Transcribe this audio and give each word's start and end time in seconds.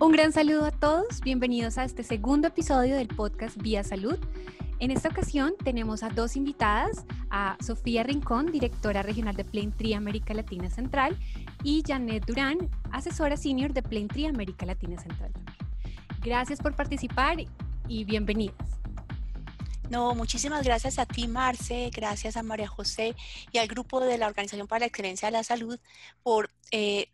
Un 0.00 0.12
gran 0.12 0.32
saludo 0.32 0.64
a 0.64 0.70
todos, 0.70 1.20
bienvenidos 1.22 1.76
a 1.76 1.82
este 1.82 2.04
segundo 2.04 2.46
episodio 2.46 2.94
del 2.94 3.08
podcast 3.08 3.56
Vía 3.56 3.82
Salud. 3.82 4.16
En 4.78 4.92
esta 4.92 5.08
ocasión 5.08 5.54
tenemos 5.64 6.04
a 6.04 6.08
dos 6.08 6.36
invitadas, 6.36 7.04
a 7.30 7.56
Sofía 7.60 8.04
Rincón, 8.04 8.52
directora 8.52 9.02
regional 9.02 9.34
de 9.34 9.44
Plain 9.44 9.74
América 9.96 10.34
Latina 10.34 10.70
Central, 10.70 11.18
y 11.64 11.82
Janet 11.84 12.24
Durán, 12.26 12.70
asesora 12.92 13.36
senior 13.36 13.72
de 13.72 13.82
Plain 13.82 14.08
América 14.28 14.66
Latina 14.66 15.02
Central. 15.02 15.32
Gracias 16.22 16.60
por 16.60 16.76
participar 16.76 17.38
y 17.88 18.04
bienvenidas. 18.04 18.78
No, 19.90 20.14
muchísimas 20.14 20.64
gracias 20.64 21.00
a 21.00 21.06
ti, 21.06 21.26
Marce, 21.26 21.90
gracias 21.92 22.36
a 22.36 22.44
María 22.44 22.68
José 22.68 23.16
y 23.50 23.58
al 23.58 23.66
grupo 23.66 23.98
de 23.98 24.16
la 24.16 24.28
Organización 24.28 24.68
para 24.68 24.80
la 24.80 24.86
Excelencia 24.86 25.26
de 25.26 25.32
la 25.32 25.42
Salud 25.42 25.80
por 26.22 26.50
eh, 26.70 27.10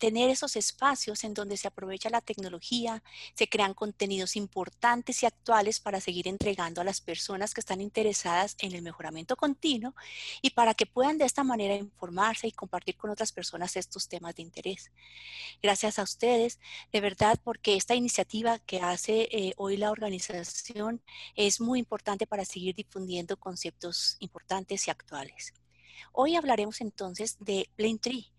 tener 0.00 0.30
esos 0.30 0.56
espacios 0.56 1.24
en 1.24 1.34
donde 1.34 1.58
se 1.58 1.68
aprovecha 1.68 2.08
la 2.08 2.22
tecnología, 2.22 3.02
se 3.34 3.48
crean 3.48 3.74
contenidos 3.74 4.34
importantes 4.34 5.22
y 5.22 5.26
actuales 5.26 5.78
para 5.78 6.00
seguir 6.00 6.26
entregando 6.26 6.80
a 6.80 6.84
las 6.84 7.02
personas 7.02 7.52
que 7.52 7.60
están 7.60 7.82
interesadas 7.82 8.56
en 8.60 8.72
el 8.72 8.80
mejoramiento 8.80 9.36
continuo 9.36 9.94
y 10.40 10.50
para 10.50 10.72
que 10.72 10.86
puedan 10.86 11.18
de 11.18 11.26
esta 11.26 11.44
manera 11.44 11.74
informarse 11.76 12.48
y 12.48 12.52
compartir 12.52 12.96
con 12.96 13.10
otras 13.10 13.30
personas 13.30 13.76
estos 13.76 14.08
temas 14.08 14.34
de 14.34 14.42
interés. 14.42 14.90
Gracias 15.62 15.98
a 15.98 16.02
ustedes, 16.02 16.58
de 16.92 17.00
verdad, 17.02 17.38
porque 17.44 17.76
esta 17.76 17.94
iniciativa 17.94 18.58
que 18.58 18.80
hace 18.80 19.28
eh, 19.30 19.52
hoy 19.58 19.76
la 19.76 19.90
organización 19.90 21.02
es 21.36 21.60
muy 21.60 21.78
importante 21.78 22.26
para 22.26 22.46
seguir 22.46 22.74
difundiendo 22.74 23.36
conceptos 23.36 24.16
importantes 24.20 24.88
y 24.88 24.90
actuales. 24.90 25.52
Hoy 26.12 26.36
hablaremos 26.36 26.80
entonces 26.80 27.36
de 27.38 27.68
Tree. 28.00 28.32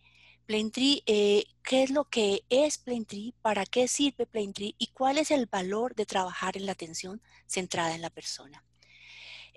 Plaintree, 0.45 1.03
eh, 1.05 1.45
¿qué 1.63 1.83
es 1.83 1.91
lo 1.91 2.05
que 2.05 2.43
es 2.49 2.77
Plaintree? 2.77 3.33
¿Para 3.41 3.65
qué 3.65 3.87
sirve 3.87 4.25
Plaintree? 4.25 4.75
¿Y 4.77 4.87
cuál 4.87 5.17
es 5.17 5.31
el 5.31 5.45
valor 5.45 5.95
de 5.95 6.05
trabajar 6.05 6.57
en 6.57 6.65
la 6.65 6.73
atención 6.73 7.21
centrada 7.47 7.95
en 7.95 8.01
la 8.01 8.09
persona? 8.09 8.63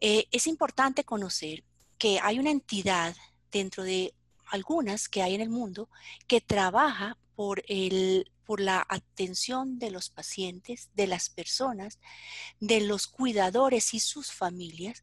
Eh, 0.01 0.27
es 0.31 0.47
importante 0.47 1.05
conocer 1.05 1.65
que 1.99 2.21
hay 2.21 2.39
una 2.39 2.51
entidad 2.51 3.17
dentro 3.51 3.85
de 3.85 4.15
algunas 4.47 5.09
que 5.09 5.23
hay 5.23 5.35
en 5.35 5.41
el 5.41 5.51
mundo 5.51 5.89
que 6.27 6.41
trabaja 6.41 7.17
por 7.35 7.63
el 7.69 8.31
por 8.45 8.61
la 8.61 8.85
atención 8.89 9.79
de 9.79 9.91
los 9.91 10.11
pacientes, 10.11 10.91
de 10.95 11.07
las 11.07 11.29
personas, 11.31 11.99
de 12.61 12.81
los 12.81 13.07
cuidadores 13.07 13.95
y 13.95 14.01
sus 14.01 14.33
familias. 14.33 15.03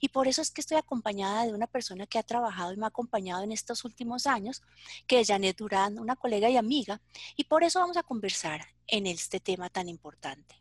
Y 0.00 0.10
por 0.10 0.28
eso 0.28 0.42
es 0.42 0.50
que 0.50 0.60
estoy 0.60 0.76
acompañada 0.76 1.46
de 1.46 1.54
una 1.54 1.66
persona 1.66 2.06
que 2.06 2.18
ha 2.18 2.22
trabajado 2.22 2.72
y 2.72 2.76
me 2.76 2.84
ha 2.84 2.88
acompañado 2.88 3.42
en 3.42 3.52
estos 3.52 3.84
últimos 3.84 4.26
años, 4.26 4.62
que 5.06 5.20
es 5.20 5.28
Janet 5.28 5.56
Durán, 5.56 5.98
una 5.98 6.16
colega 6.16 6.50
y 6.50 6.56
amiga. 6.56 7.00
Y 7.36 7.44
por 7.44 7.64
eso 7.64 7.80
vamos 7.80 7.96
a 7.96 8.02
conversar 8.02 8.66
en 8.86 9.06
este 9.06 9.40
tema 9.40 9.70
tan 9.70 9.88
importante. 9.88 10.56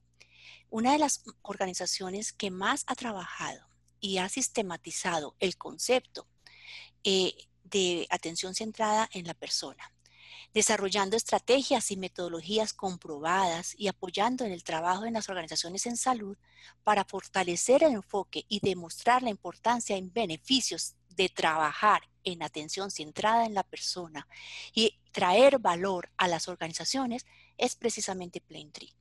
Una 0.69 0.93
de 0.93 0.99
las 0.99 1.23
organizaciones 1.41 2.31
que 2.31 2.49
más 2.49 2.85
ha 2.87 2.95
trabajado 2.95 3.67
y 3.99 4.19
ha 4.19 4.29
sistematizado 4.29 5.35
el 5.39 5.57
concepto 5.57 6.27
eh, 7.03 7.35
de 7.65 8.07
atención 8.09 8.55
centrada 8.55 9.09
en 9.11 9.27
la 9.27 9.33
persona 9.33 9.91
desarrollando 10.53 11.15
estrategias 11.15 11.91
y 11.91 11.97
metodologías 11.97 12.73
comprobadas 12.73 13.73
y 13.77 13.87
apoyando 13.87 14.45
en 14.45 14.51
el 14.51 14.63
trabajo 14.63 15.05
en 15.05 15.13
las 15.13 15.29
organizaciones 15.29 15.85
en 15.85 15.97
salud 15.97 16.37
para 16.83 17.05
fortalecer 17.05 17.83
el 17.83 17.93
enfoque 17.93 18.45
y 18.49 18.59
demostrar 18.59 19.23
la 19.23 19.29
importancia 19.29 19.97
y 19.97 20.01
beneficios 20.01 20.95
de 21.09 21.29
trabajar 21.29 22.03
en 22.23 22.43
atención 22.43 22.91
centrada 22.91 23.45
en 23.45 23.53
la 23.53 23.63
persona 23.63 24.27
y 24.73 24.97
traer 25.11 25.59
valor 25.59 26.09
a 26.17 26.27
las 26.27 26.47
organizaciones 26.47 27.25
es 27.57 27.75
precisamente 27.75 28.41
Plaintree. 28.41 28.93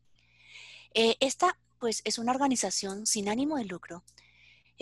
Eh, 0.94 1.16
esta 1.20 1.56
pues 1.78 2.02
es 2.04 2.18
una 2.18 2.32
organización 2.32 3.06
sin 3.06 3.28
ánimo 3.28 3.56
de 3.56 3.64
lucro 3.64 4.02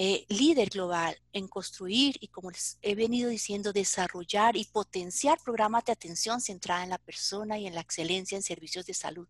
eh, 0.01 0.27
líder 0.29 0.69
global 0.71 1.21
en 1.33 1.49
construir 1.49 2.19
y, 2.21 2.29
como 2.29 2.53
les 2.53 2.79
he 2.83 2.95
venido 2.95 3.31
diciendo, 3.31 3.73
desarrollar 3.73 4.57
y 4.57 4.65
potenciar 4.65 5.39
programas 5.43 5.85
de 5.87 5.93
atención 5.93 6.41
centrada 6.41 6.85
en 6.85 6.91
la 6.91 6.99
persona 6.99 7.59
y 7.59 7.67
en 7.67 7.75
la 7.75 7.81
excelencia 7.81 8.37
en 8.37 8.45
servicios 8.45 8.87
de 8.87 8.95
salud, 8.95 9.27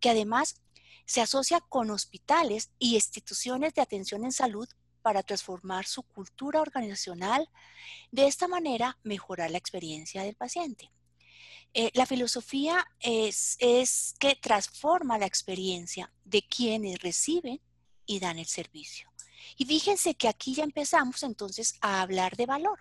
que 0.00 0.08
además 0.08 0.62
se 1.04 1.20
asocia 1.20 1.60
con 1.60 1.90
hospitales 1.90 2.70
y 2.78 2.94
instituciones 2.94 3.74
de 3.74 3.82
atención 3.82 4.24
en 4.24 4.32
salud 4.32 4.66
para 5.02 5.22
transformar 5.22 5.84
su 5.84 6.02
cultura 6.02 6.62
organizacional, 6.62 7.50
de 8.10 8.26
esta 8.26 8.48
manera 8.48 8.98
mejorar 9.02 9.50
la 9.50 9.58
experiencia 9.58 10.22
del 10.22 10.34
paciente. 10.34 10.90
Eh, 11.74 11.90
la 11.92 12.06
filosofía 12.06 12.86
es, 13.00 13.56
es 13.58 14.14
que 14.18 14.34
transforma 14.34 15.18
la 15.18 15.26
experiencia 15.26 16.10
de 16.24 16.40
quienes 16.40 17.02
reciben 17.02 17.60
y 18.06 18.18
dan 18.18 18.38
el 18.38 18.46
servicio. 18.46 19.09
Y 19.56 19.64
fíjense 19.64 20.14
que 20.14 20.28
aquí 20.28 20.54
ya 20.54 20.64
empezamos 20.64 21.22
entonces 21.22 21.74
a 21.80 22.02
hablar 22.02 22.36
de 22.36 22.46
valor. 22.46 22.78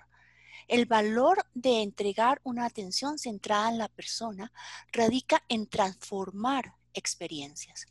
El 0.67 0.85
valor 0.85 1.45
de 1.53 1.81
entregar 1.81 2.39
una 2.43 2.65
atención 2.65 3.17
centrada 3.17 3.69
en 3.69 3.77
la 3.79 3.87
persona 3.87 4.51
radica 4.91 5.43
en 5.49 5.67
transformar 5.67 6.75
experiencias. 6.93 7.87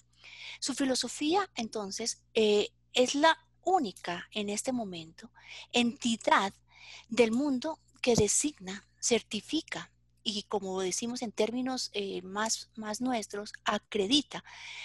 Su 0.60 0.74
filosofía, 0.74 1.48
entonces, 1.54 2.22
eh, 2.34 2.68
es 2.92 3.14
la 3.14 3.36
única 3.64 4.28
en 4.32 4.48
este 4.48 4.72
momento 4.72 5.30
entidad 5.72 6.52
del 7.08 7.32
mundo 7.32 7.78
que 8.00 8.14
designa, 8.14 8.86
certifica 9.00 9.90
y, 10.22 10.44
como 10.44 10.80
decimos 10.80 11.22
en 11.22 11.32
términos 11.32 11.90
eh, 11.94 12.22
más, 12.22 12.70
más 12.76 13.00
nuestros, 13.00 13.52
acredita 13.64 14.44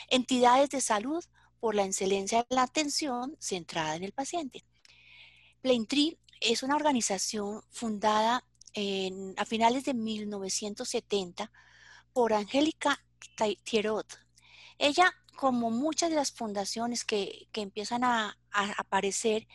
entidades 0.09 0.69
de 0.69 0.81
salud 0.81 1.23
por 1.63 1.75
la 1.75 1.85
excelencia 1.85 2.40
de 2.40 2.56
la 2.57 2.63
atención 2.63 3.38
centrada 3.40 3.96
en 3.96 4.03
el 4.03 4.12
paciente. 4.12 4.66
Plaintree 5.62 6.18
es 6.41 6.62
una 6.62 6.75
organización 6.75 7.62
fundada 7.72 8.44
a 9.38 9.46
finales 9.46 9.85
de 9.85 9.94
1970 9.94 11.50
por 12.12 12.34
Angélica 12.34 13.01
Thierot. 13.63 14.19
Ella, 14.78 15.09
como 15.38 15.72
muchas 15.72 16.09
de 16.09 16.18
las 16.18 16.34
fundaciones 16.34 17.06
que, 17.06 17.47
empiezan 17.53 18.03
a, 18.03 18.38
aparecer, 18.51 19.47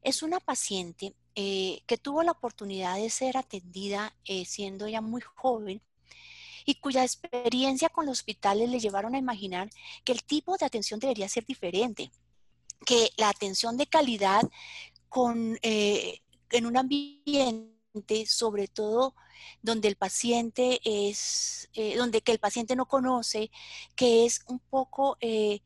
es 0.00 0.22
una 0.22 0.40
paciente 0.40 1.14
eh, 1.34 1.82
que 1.86 1.98
tuvo 1.98 2.22
la 2.22 2.32
oportunidad 2.32 2.96
de 2.96 3.10
ser 3.10 3.36
atendida 3.36 4.16
eh, 4.24 4.46
siendo 4.46 4.88
ya 4.88 5.02
muy 5.02 5.20
joven 5.20 5.82
y 6.64 6.76
cuya 6.76 7.02
experiencia 7.04 7.88
con 7.88 8.06
los 8.06 8.18
hospitales 8.18 8.68
le 8.68 8.80
llevaron 8.80 9.14
a 9.14 9.18
imaginar 9.18 9.70
que 10.04 10.12
el 10.12 10.22
tipo 10.22 10.56
de 10.56 10.66
atención 10.66 11.00
debería 11.00 11.28
ser 11.28 11.44
diferente, 11.46 12.10
que 12.84 13.10
la 13.16 13.28
atención 13.28 13.76
de 13.76 13.86
calidad 13.86 14.42
con, 15.08 15.58
eh, 15.62 16.20
en 16.50 16.66
un 16.66 16.76
ambiente, 16.76 18.26
sobre 18.26 18.68
todo 18.68 19.14
donde 19.62 19.88
el 19.88 19.96
paciente 19.96 20.80
es, 20.84 21.68
eh, 21.74 21.96
donde 21.96 22.22
que 22.22 22.32
el 22.32 22.38
paciente 22.38 22.76
no 22.76 22.86
conoce, 22.86 23.50
que 23.96 24.24
es 24.24 24.42
un 24.46 24.58
poco 24.58 25.16
eh, 25.20 25.60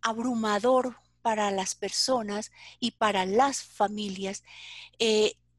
abrumador 0.00 0.96
para 1.20 1.50
las 1.50 1.74
personas 1.74 2.50
y 2.80 2.92
para 2.92 3.26
las 3.26 3.62
familias, 3.62 4.42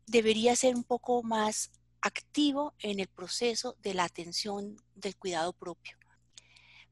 debería 0.08 0.56
ser 0.58 0.76
un 0.76 0.84
poco 0.84 1.24
más 1.24 1.72
activo 2.04 2.74
en 2.80 3.00
el 3.00 3.08
proceso 3.08 3.76
de 3.80 3.94
la 3.94 4.04
atención 4.04 4.78
del 4.94 5.16
cuidado 5.16 5.54
propio. 5.54 5.98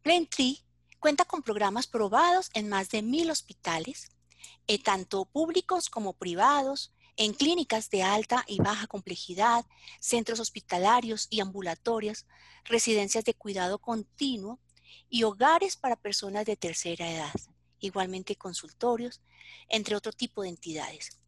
Plaintree 0.02 0.64
cuenta 1.00 1.26
con 1.26 1.44
programas 1.44 1.86
probados 1.86 2.50
en 2.54 2.70
más 2.70 2.90
de 2.90 3.02
mil 3.02 3.30
hospitales, 3.30 4.10
eh, 4.68 4.82
tanto 4.82 5.26
públicos 5.26 5.90
como 5.90 6.14
privados, 6.14 6.94
en 7.18 7.34
clínicas 7.34 7.90
de 7.90 8.04
alta 8.04 8.44
y 8.48 8.58
baja 8.60 8.88
complejidad, 8.88 9.66
centros 10.00 10.40
hospitalarios 10.40 11.28
y 11.30 11.42
ambulatorios, 11.42 12.26
residencias 12.64 13.26
de 13.26 13.34
cuidado 13.34 13.80
continuo 13.80 14.60
y 15.10 15.24
hogares 15.24 15.76
para 15.76 15.98
personas 15.98 16.46
de 16.46 16.56
tercera 16.56 17.12
edad, 17.12 17.34
igualmente 17.80 18.38
consultorios, 18.38 19.22
entre 19.68 19.96
otro 19.96 20.14
tipo 20.14 20.42
de 20.42 20.50
entidades. 20.50 21.21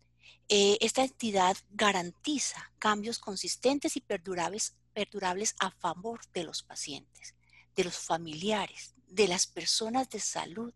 Eh, 0.56 0.78
esta 0.82 1.02
entidad 1.02 1.58
garantiza 1.72 2.72
cambios 2.78 3.18
consistentes 3.18 3.98
y 3.98 4.02
perdurables, 4.02 4.76
a 5.58 5.72
favor 5.72 6.20
de 6.32 6.44
los 6.44 6.62
pacientes, 6.62 7.34
de 7.76 7.86
los 7.86 7.98
familiares, 7.98 8.94
de 9.08 9.28
las 9.28 9.48
personas 9.48 10.12
de 10.12 10.20
salud, 10.20 10.72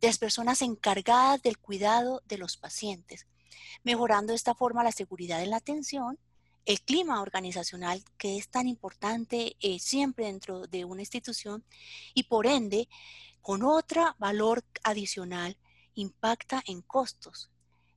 de 0.00 0.08
las 0.08 0.18
personas 0.18 0.60
encargadas 0.60 1.40
del 1.40 1.58
cuidado 1.58 2.20
de 2.26 2.36
los 2.36 2.56
pacientes, 2.56 3.28
mejorando 3.84 4.32
de 4.32 4.38
esta 4.38 4.56
forma 4.56 4.82
la 4.82 4.90
seguridad 4.90 5.40
en 5.40 5.50
la 5.50 5.58
atención, 5.58 6.18
el 6.66 6.80
clima 6.80 7.22
organizacional 7.22 8.02
que 8.18 8.36
es 8.36 8.48
tan 8.48 8.66
importante 8.66 9.54
eh, 9.60 9.78
siempre 9.78 10.26
dentro 10.26 10.66
de 10.66 10.84
una 10.84 11.02
institución 11.02 11.64
y 12.12 12.24
por 12.24 12.48
ende, 12.48 12.88
con 13.40 13.62
otro 13.62 14.16
valor 14.18 14.64
adicional, 14.82 15.56
impacta 15.94 16.60
en 16.66 16.82
costos, 16.82 17.51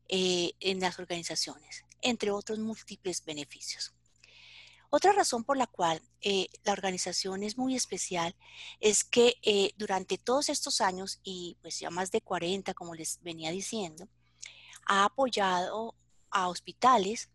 eh, 0.08 0.54
en 0.60 0.80
las 0.80 1.00
organizaciones, 1.00 1.84
entre 2.02 2.32
otros 2.32 2.60
múltiples 2.60 3.24
beneficios. 3.26 3.94
Otra 4.90 5.12
razón 5.12 5.44
por 5.44 5.58
la 5.58 5.68
cual 5.68 6.02
eh, 6.22 6.48
la 6.64 6.72
organización 6.72 7.44
es 7.44 7.58
muy 7.58 7.76
especial 7.76 8.36
es 8.80 9.04
que 9.04 9.36
eh, 9.42 9.74
durante 9.78 10.18
todos 10.18 10.48
estos 10.50 10.80
años, 10.80 11.20
y 11.24 11.58
pues 11.62 11.80
ya 11.80 11.90
más 11.90 12.12
de 12.12 12.22
40, 12.22 12.74
como 12.74 12.96
les 12.96 13.22
venía 13.22 13.52
diciendo, 13.52 14.08
ha 14.86 15.06
apoyado 15.06 15.96
a 16.30 16.48
hospitales 16.48 17.30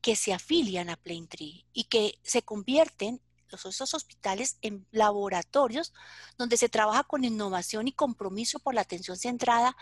que 0.00 0.16
se 0.16 0.32
afilian 0.32 0.90
a 0.90 0.96
Plaintree 0.96 1.66
y 1.72 1.84
que 1.84 2.18
se 2.22 2.42
convierten 2.42 3.20
los, 3.48 3.64
esos 3.64 3.94
hospitales 3.94 4.58
en 4.62 4.86
laboratorios 4.90 5.92
donde 6.36 6.56
se 6.56 6.68
trabaja 6.68 7.04
con 7.04 7.24
innovación 7.24 7.86
y 7.86 7.92
compromiso 7.92 8.58
por 8.58 8.74
la 8.74 8.80
atención 8.80 9.16
centrada 9.16 9.76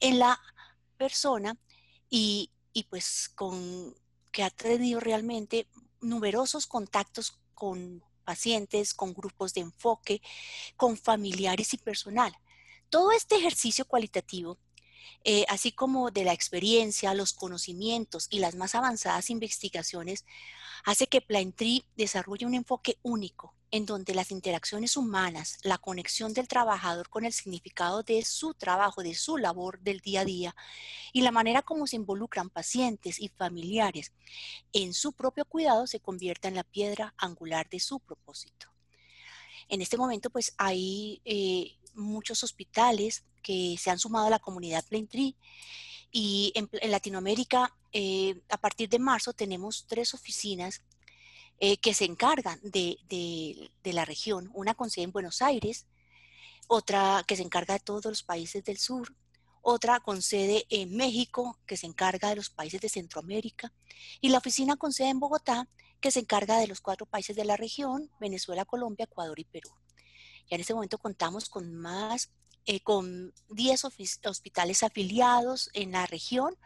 en 0.00 0.18
la 0.18 0.40
persona 0.96 1.58
y, 2.10 2.50
pues 2.90 3.30
con 3.34 3.94
que 4.30 4.42
ha 4.42 4.50
tenido 4.50 5.00
realmente 5.00 5.66
numerosos 6.00 6.66
contactos 6.66 7.38
con 7.54 8.04
pacientes, 8.24 8.94
con 8.94 9.14
grupos 9.14 9.54
de 9.54 9.62
enfoque, 9.62 10.22
con 10.76 10.96
familiares 10.96 11.74
y 11.74 11.78
personal. 11.78 12.32
Todo 12.90 13.10
este 13.12 13.36
ejercicio 13.36 13.84
cualitativo, 13.84 14.58
eh, 15.24 15.44
así 15.48 15.72
como 15.72 16.10
de 16.10 16.24
la 16.24 16.32
experiencia, 16.32 17.14
los 17.14 17.32
conocimientos 17.32 18.28
y 18.30 18.38
las 18.38 18.54
más 18.54 18.74
avanzadas 18.74 19.30
investigaciones, 19.30 20.24
hace 20.84 21.08
que 21.08 21.20
Plaintree 21.20 21.84
desarrolle 21.96 22.46
un 22.46 22.54
enfoque 22.54 22.98
único 23.02 23.57
en 23.70 23.86
donde 23.86 24.14
las 24.14 24.30
interacciones 24.30 24.96
humanas, 24.96 25.58
la 25.62 25.78
conexión 25.78 26.32
del 26.32 26.48
trabajador 26.48 27.08
con 27.08 27.24
el 27.24 27.32
significado 27.32 28.02
de 28.02 28.24
su 28.24 28.54
trabajo, 28.54 29.02
de 29.02 29.14
su 29.14 29.36
labor 29.36 29.80
del 29.80 30.00
día 30.00 30.22
a 30.22 30.24
día 30.24 30.56
y 31.12 31.20
la 31.20 31.30
manera 31.30 31.62
como 31.62 31.86
se 31.86 31.96
involucran 31.96 32.50
pacientes 32.50 33.20
y 33.20 33.28
familiares 33.28 34.12
en 34.72 34.94
su 34.94 35.12
propio 35.12 35.44
cuidado 35.44 35.86
se 35.86 36.00
convierta 36.00 36.48
en 36.48 36.54
la 36.54 36.64
piedra 36.64 37.14
angular 37.18 37.68
de 37.68 37.80
su 37.80 38.00
propósito. 38.00 38.68
En 39.68 39.82
este 39.82 39.98
momento, 39.98 40.30
pues 40.30 40.54
hay 40.56 41.20
eh, 41.24 41.76
muchos 41.94 42.42
hospitales 42.42 43.24
que 43.42 43.76
se 43.78 43.90
han 43.90 43.98
sumado 43.98 44.26
a 44.26 44.30
la 44.30 44.38
comunidad 44.38 44.84
Plaintree 44.88 45.36
y 46.10 46.52
en, 46.54 46.70
Latinoamérica, 46.90 47.76
eh, 47.92 48.40
a 48.48 48.56
partir 48.56 48.88
de 48.88 48.98
marzo, 48.98 49.32
tenemos 49.32 49.84
tres 49.86 50.14
oficinas 50.14 50.82
eh, 51.60 51.78
que 51.78 51.94
se 51.94 52.04
encargan 52.04 52.60
de, 52.62 52.98
la 53.84 54.04
región. 54.04 54.50
Una 54.54 54.74
con 54.74 54.90
sede 54.90 55.04
en 55.04 55.12
Buenos 55.12 55.42
Aires, 55.42 55.86
otra 56.68 57.24
que 57.26 57.36
se 57.36 57.42
encarga 57.42 57.74
de 57.74 57.80
todos 57.80 58.04
los 58.04 58.22
países 58.22 58.62
del 58.64 58.78
sur, 58.78 59.14
otra 59.62 60.00
con 60.00 60.22
sede 60.22 60.66
en 60.70 60.96
México, 60.96 61.58
que 61.66 61.76
se 61.76 61.86
encarga 61.86 62.28
de 62.28 62.36
los 62.36 62.50
países 62.50 62.80
de 62.80 62.88
Centroamérica, 62.88 63.72
y 64.20 64.28
la 64.28 64.38
oficina 64.38 64.76
con 64.76 64.92
sede 64.92 65.08
en 65.08 65.20
Bogotá, 65.20 65.68
que 66.00 66.10
se 66.10 66.20
encarga 66.20 66.58
de 66.58 66.68
los 66.68 66.80
cuatro 66.80 67.06
países 67.06 67.34
de 67.34 67.44
la 67.44 67.56
región, 67.56 68.10
Venezuela, 68.20 68.64
Colombia, 68.64 69.04
Ecuador 69.04 69.38
y 69.40 69.44
Perú. 69.44 69.70
Ya 70.48 70.54
en 70.54 70.60
este 70.60 70.74
momento 70.74 70.98
contamos 70.98 71.48
con 71.48 71.74
más, 71.74 72.30
eh, 72.66 72.80
con 72.80 73.34
10 73.48 73.84
hospitales 74.24 74.82
afiliados 74.82 75.70
en 75.72 75.92
la 75.92 76.06
región, 76.06 76.56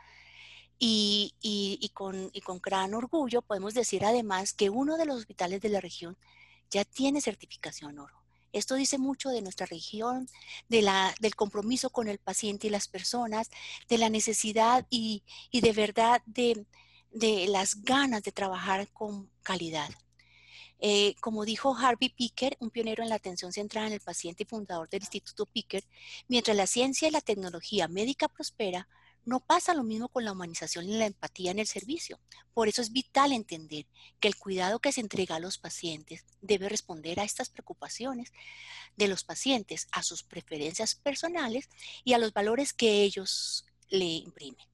y, 0.85 1.91
con, 1.95 2.33
gran 2.61 2.95
orgullo 2.95 3.41
podemos 3.43 3.73
decir 3.73 4.05
además 4.05 4.53
que 4.53 4.69
uno 4.69 4.97
de 4.97 5.07
los 5.07 5.19
hospitales 5.19 5.61
de 5.61 5.69
la 5.69 5.81
región 5.81 6.17
ya 6.71 6.85
tiene 6.85 7.21
certificación 7.21 8.01
oro. 8.01 8.17
Esto 8.53 8.75
dice 8.75 8.99
mucho 8.99 9.31
de 9.31 9.43
nuestra 9.43 9.67
región, 9.67 10.29
del 10.69 11.37
compromiso 11.37 11.91
con 11.91 12.09
el 12.09 12.19
paciente 12.19 12.67
y 12.67 12.71
las 12.71 12.89
personas, 12.89 13.49
de 13.89 13.99
la 13.99 14.11
necesidad 14.11 14.85
y, 14.91 15.23
de 15.53 15.73
verdad 15.73 16.21
de, 16.27 16.67
las 17.49 17.83
ganas 17.85 18.25
de 18.25 18.33
trabajar 18.33 18.89
con 18.93 19.31
calidad. 19.45 19.89
Eh, 20.81 21.15
como 21.21 21.45
dijo 21.45 21.77
Harvey 21.77 22.09
Picker, 22.09 22.57
un 22.59 22.71
pionero 22.71 23.05
en 23.05 23.09
la 23.09 23.15
atención 23.15 23.53
centrada 23.53 23.87
en 23.87 23.93
el 23.93 24.01
paciente 24.01 24.43
y 24.43 24.47
fundador 24.47 24.89
del 24.89 25.03
Instituto 25.03 25.47
Picker, 25.47 25.85
mientras 26.27 26.57
la 26.57 26.67
ciencia 26.67 27.07
y 27.07 27.13
la 27.13 27.21
tecnología 27.21 27.87
médica 27.87 28.27
prospera, 28.27 28.89
no 29.25 29.41
pasa 29.41 29.75
lo 29.75 29.85
mismo 29.85 30.09
con 30.09 30.25
la 30.25 30.33
humanización 30.33 30.89
y 30.89 30.97
la 30.97 31.07
empatía 31.07 31.51
en 31.51 31.59
el 31.59 31.67
servicio. 31.67 32.19
Por 32.55 32.69
eso 32.69 32.83
es 32.83 32.93
vital 32.93 33.33
entender 33.33 33.87
que 34.21 34.29
el 34.29 34.37
cuidado 34.37 34.81
que 34.81 34.93
se 34.93 35.01
entrega 35.01 35.37
a 35.37 35.41
los 35.41 35.59
pacientes 35.59 36.25
debe 36.41 36.69
responder 36.69 37.21
a 37.21 37.25
estas 37.25 37.49
preocupaciones 37.49 38.33
de 38.97 39.09
los 39.09 39.25
pacientes, 39.25 39.89
a 39.93 40.03
sus 40.03 40.23
preferencias 40.23 40.95
personales 40.95 41.69
y 42.05 42.13
a 42.15 42.19
los 42.19 42.33
valores 42.33 42.73
que 42.73 43.03
ellos 43.03 43.65
le 43.89 44.05
imprimen. 44.05 44.67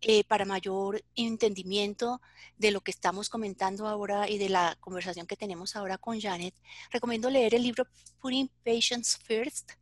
Eh, 0.00 0.22
para 0.22 0.44
mayor 0.44 1.04
entendimiento 1.16 2.20
de 2.56 2.70
lo 2.70 2.80
que 2.82 2.92
estamos 2.92 3.28
comentando 3.28 3.88
ahora 3.88 4.28
y 4.28 4.38
de 4.38 4.48
la 4.48 4.76
conversación 4.78 5.26
que 5.26 5.36
tenemos 5.36 5.74
ahora 5.74 5.98
con 5.98 6.20
Janet, 6.20 6.54
recomiendo 6.92 7.28
leer 7.30 7.56
el 7.56 7.64
libro 7.64 7.84
Putting 8.20 8.48
Patients 8.64 9.18
First, 9.24 9.72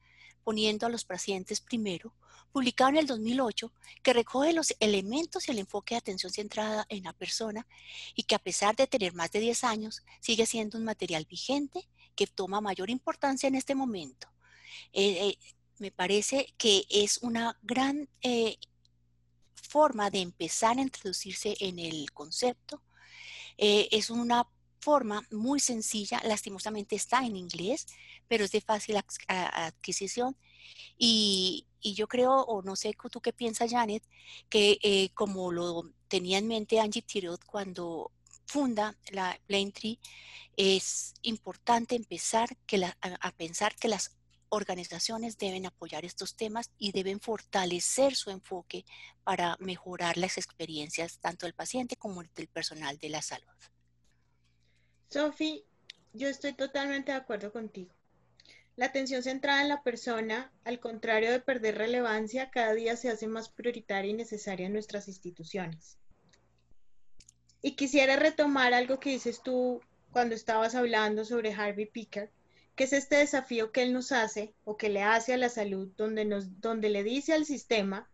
poniendo 0.46 0.86
a 0.86 0.88
los 0.88 1.04
pacientes 1.04 1.60
primero, 1.60 2.14
publicado 2.52 2.90
en 2.90 2.98
el 2.98 3.08
2008, 3.08 3.72
que 4.00 4.12
recoge 4.12 4.52
los 4.52 4.76
elementos 4.78 5.48
y 5.48 5.50
el 5.50 5.58
enfoque 5.58 5.96
de 5.96 5.98
atención 5.98 6.32
centrada 6.32 6.86
en 6.88 7.02
la 7.02 7.12
persona 7.12 7.66
y 8.14 8.22
que 8.22 8.36
a 8.36 8.38
pesar 8.38 8.76
de 8.76 8.86
tener 8.86 9.12
más 9.12 9.32
de 9.32 9.40
10 9.40 9.64
años, 9.64 10.04
sigue 10.20 10.46
siendo 10.46 10.78
un 10.78 10.84
material 10.84 11.26
vigente 11.28 11.88
que 12.14 12.28
toma 12.28 12.60
mayor 12.60 12.90
importancia 12.90 13.48
en 13.48 13.56
este 13.56 13.74
momento. 13.74 14.28
Eh, 14.92 15.30
eh, 15.30 15.38
me 15.78 15.90
parece 15.90 16.54
que 16.56 16.84
es 16.90 17.18
una 17.22 17.58
gran 17.62 18.08
eh, 18.22 18.56
forma 19.52 20.10
de 20.10 20.20
empezar 20.20 20.78
a 20.78 20.82
introducirse 20.82 21.56
en 21.58 21.80
el 21.80 22.12
concepto. 22.12 22.84
es 23.58 24.10
una 24.10 24.46
forma 24.86 25.26
muy 25.32 25.58
sencilla, 25.58 26.20
lastimosamente 26.24 26.94
está 26.94 27.26
en 27.26 27.34
inglés, 27.34 27.88
pero 28.28 28.44
es 28.44 28.52
de 28.52 28.60
fácil 28.60 28.96
adquisición 29.26 30.36
y, 30.96 31.66
yo 31.82 32.06
creo, 32.06 32.32
o 32.42 32.62
no 32.62 32.76
sé 32.76 32.94
tú 33.10 33.20
qué 33.20 33.32
piensas, 33.32 33.72
Janet, 33.72 34.04
que 34.48 34.78
eh, 34.82 35.08
como 35.14 35.50
lo 35.50 35.90
tenía 36.06 36.38
en 36.38 36.46
mente 36.46 36.78
Angie 36.78 37.02
Tirot 37.02 37.44
cuando 37.44 38.12
funda 38.46 38.96
la 39.10 39.36
Plaintree, 39.48 39.98
es 40.56 41.14
importante 41.22 41.96
empezar 41.96 42.56
que 42.64 42.76
a, 42.84 43.32
pensar 43.32 43.74
que 43.74 43.88
las 43.88 44.12
organizaciones 44.50 45.36
deben 45.36 45.66
apoyar 45.66 46.04
estos 46.04 46.36
temas 46.36 46.70
y 46.78 46.92
deben 46.92 47.18
fortalecer 47.18 48.14
su 48.14 48.30
enfoque 48.30 48.84
para 49.24 49.56
mejorar 49.58 50.16
las 50.16 50.38
experiencias 50.38 51.18
tanto 51.18 51.46
del 51.46 51.54
paciente 51.54 51.96
como 51.96 52.22
del 52.22 52.46
personal 52.46 52.98
de 52.98 53.08
la 53.08 53.22
salud. 53.22 53.75
Sophie, 55.08 55.64
yo 56.12 56.28
estoy 56.28 56.52
totalmente 56.52 57.12
de 57.12 57.18
acuerdo 57.18 57.52
contigo. 57.52 57.92
La 58.76 58.86
atención 58.86 59.22
centrada 59.22 59.62
en 59.62 59.68
la 59.68 59.82
persona, 59.82 60.52
al 60.64 60.80
contrario 60.80 61.30
de 61.30 61.40
perder 61.40 61.78
relevancia, 61.78 62.50
cada 62.50 62.74
día 62.74 62.96
se 62.96 63.08
hace 63.08 63.26
más 63.26 63.48
prioritaria 63.48 64.10
y 64.10 64.14
necesaria 64.14 64.66
en 64.66 64.72
nuestras 64.72 65.08
instituciones. 65.08 65.96
Y 67.62 67.72
quisiera 67.76 68.16
retomar 68.16 68.74
algo 68.74 69.00
que 69.00 69.10
dices 69.10 69.42
tú 69.42 69.80
cuando 70.12 70.34
estabas 70.34 70.74
hablando 70.74 71.24
sobre 71.24 71.54
Harvey 71.54 71.86
Picker, 71.86 72.30
que 72.74 72.84
es 72.84 72.92
este 72.92 73.16
desafío 73.16 73.72
que 73.72 73.82
él 73.82 73.94
nos 73.94 74.12
hace 74.12 74.54
o 74.64 74.76
que 74.76 74.90
le 74.90 75.02
hace 75.02 75.32
a 75.32 75.38
la 75.38 75.48
salud, 75.48 75.88
donde, 75.96 76.26
nos, 76.26 76.60
donde 76.60 76.90
le 76.90 77.02
dice 77.02 77.32
al 77.32 77.46
sistema 77.46 78.10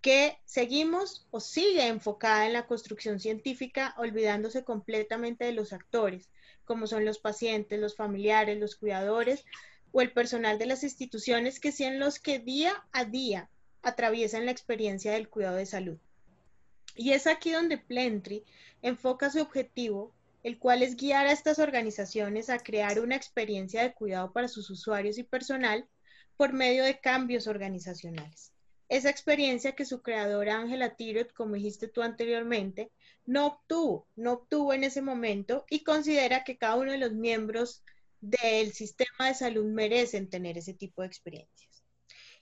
que 0.00 0.38
seguimos 0.44 1.26
o 1.30 1.40
sigue 1.40 1.86
enfocada 1.86 2.46
en 2.46 2.54
la 2.54 2.66
construcción 2.66 3.20
científica, 3.20 3.94
olvidándose 3.98 4.64
completamente 4.64 5.44
de 5.44 5.52
los 5.52 5.72
actores, 5.72 6.28
como 6.64 6.86
son 6.86 7.04
los 7.04 7.18
pacientes, 7.18 7.78
los 7.78 7.96
familiares, 7.96 8.58
los 8.58 8.76
cuidadores, 8.76 9.44
o 9.92 10.00
el 10.00 10.12
personal 10.12 10.58
de 10.58 10.66
las 10.66 10.84
instituciones 10.84 11.60
que 11.60 11.72
sean 11.72 11.98
los 11.98 12.18
que 12.18 12.38
día 12.38 12.84
a 12.92 13.04
día 13.04 13.50
atraviesan 13.82 14.46
la 14.46 14.52
experiencia 14.52 15.12
del 15.12 15.28
cuidado 15.28 15.56
de 15.56 15.66
salud. 15.66 15.98
Y 16.94 17.12
es 17.12 17.26
aquí 17.26 17.50
donde 17.50 17.78
Plentry 17.78 18.44
enfoca 18.82 19.30
su 19.30 19.40
objetivo, 19.40 20.14
el 20.42 20.58
cual 20.58 20.82
es 20.82 20.96
guiar 20.96 21.26
a 21.26 21.32
estas 21.32 21.58
organizaciones 21.58 22.50
a 22.50 22.58
crear 22.58 23.00
una 23.00 23.16
experiencia 23.16 23.82
de 23.82 23.92
cuidado 23.92 24.32
para 24.32 24.48
sus 24.48 24.70
usuarios 24.70 25.18
y 25.18 25.22
personal 25.22 25.86
por 26.36 26.52
medio 26.52 26.84
de 26.84 26.98
cambios 27.00 27.46
organizacionales. 27.46 28.52
Esa 28.90 29.08
experiencia 29.08 29.76
que 29.76 29.84
su 29.84 30.02
creadora 30.02 30.58
Ángela 30.58 30.96
Tirot, 30.96 31.32
como 31.32 31.54
dijiste 31.54 31.86
tú 31.86 32.02
anteriormente, 32.02 32.90
no 33.24 33.46
obtuvo, 33.46 34.08
no 34.16 34.32
obtuvo 34.32 34.74
en 34.74 34.82
ese 34.82 35.00
momento 35.00 35.64
y 35.70 35.84
considera 35.84 36.42
que 36.42 36.58
cada 36.58 36.74
uno 36.74 36.90
de 36.90 36.98
los 36.98 37.12
miembros 37.12 37.84
del 38.20 38.72
sistema 38.72 39.28
de 39.28 39.34
salud 39.34 39.64
merecen 39.64 40.28
tener 40.28 40.58
ese 40.58 40.74
tipo 40.74 41.02
de 41.02 41.06
experiencias. 41.06 41.84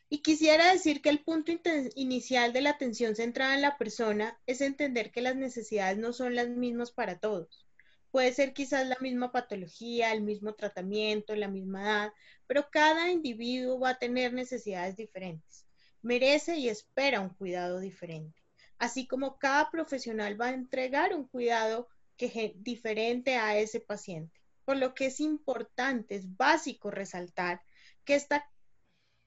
Y 0.09 0.23
quisiera 0.23 0.73
decir 0.73 1.02
que 1.02 1.11
el 1.11 1.23
punto 1.23 1.52
inicial 1.95 2.55
de 2.55 2.62
la 2.62 2.71
atención 2.71 3.14
centrada 3.14 3.55
en 3.55 3.61
la 3.61 3.76
persona 3.76 4.40
es 4.47 4.62
entender 4.62 5.12
que 5.12 5.21
las 5.21 5.37
necesidades 5.37 5.99
no 5.99 6.14
son 6.14 6.35
las 6.35 6.49
mismas 6.49 6.93
para 6.93 7.19
todos. 7.19 7.67
Puede 8.11 8.33
ser 8.33 8.55
quizás 8.55 8.87
la 8.88 8.97
misma 9.02 9.33
patología, 9.33 10.14
el 10.14 10.23
mismo 10.23 10.55
tratamiento, 10.55 11.37
la 11.37 11.49
misma 11.49 11.83
edad, 11.83 12.12
pero 12.47 12.71
cada 12.73 13.11
individuo 13.11 13.78
va 13.78 13.90
a 13.90 13.99
tener 13.99 14.33
necesidades 14.33 14.97
diferentes. 14.97 15.68
Merece 16.02 16.57
y 16.57 16.69
espera 16.69 17.21
un 17.21 17.31
cuidado 17.31 17.81
diferente. 17.81 18.43
Así 18.78 19.07
como 19.07 19.38
cada 19.38 19.71
profesional 19.71 20.40
va 20.40 20.49
a 20.49 20.55
entregar 20.55 21.14
un 21.14 21.26
cuidado 21.26 21.88
que 22.17 22.55
diferente 22.57 23.37
a 23.37 23.59
ese 23.59 23.81
paciente. 23.81 24.40
Por 24.64 24.76
lo 24.76 24.95
que 24.95 25.07
es 25.07 25.21
importante, 25.21 26.17
es 26.17 26.37
básico 26.37 26.90
resaltar 26.90 27.62
que 28.05 28.14
esta 28.14 28.45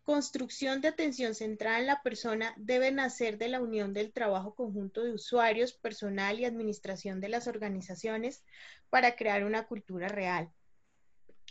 construcción 0.04 0.82
de 0.82 0.90
atención 0.90 1.36
centrada 1.36 1.80
en 1.80 1.86
la 1.86 2.02
persona 2.02 2.54
debe 2.58 2.92
nacer 2.92 3.38
de 3.38 3.50
la 3.50 3.62
unión 3.62 3.94
del 3.94 4.12
trabajo 4.12 4.56
conjunto 4.56 5.04
de 5.04 5.14
usuarios, 5.14 5.74
personal 5.74 6.40
y 6.40 6.46
administración 6.46 7.22
de 7.22 7.30
las 7.30 7.48
organizaciones 7.48 8.44
para 8.90 9.16
crear 9.16 9.44
una 9.44 9.68
cultura 9.68 10.08
real. 10.08 10.52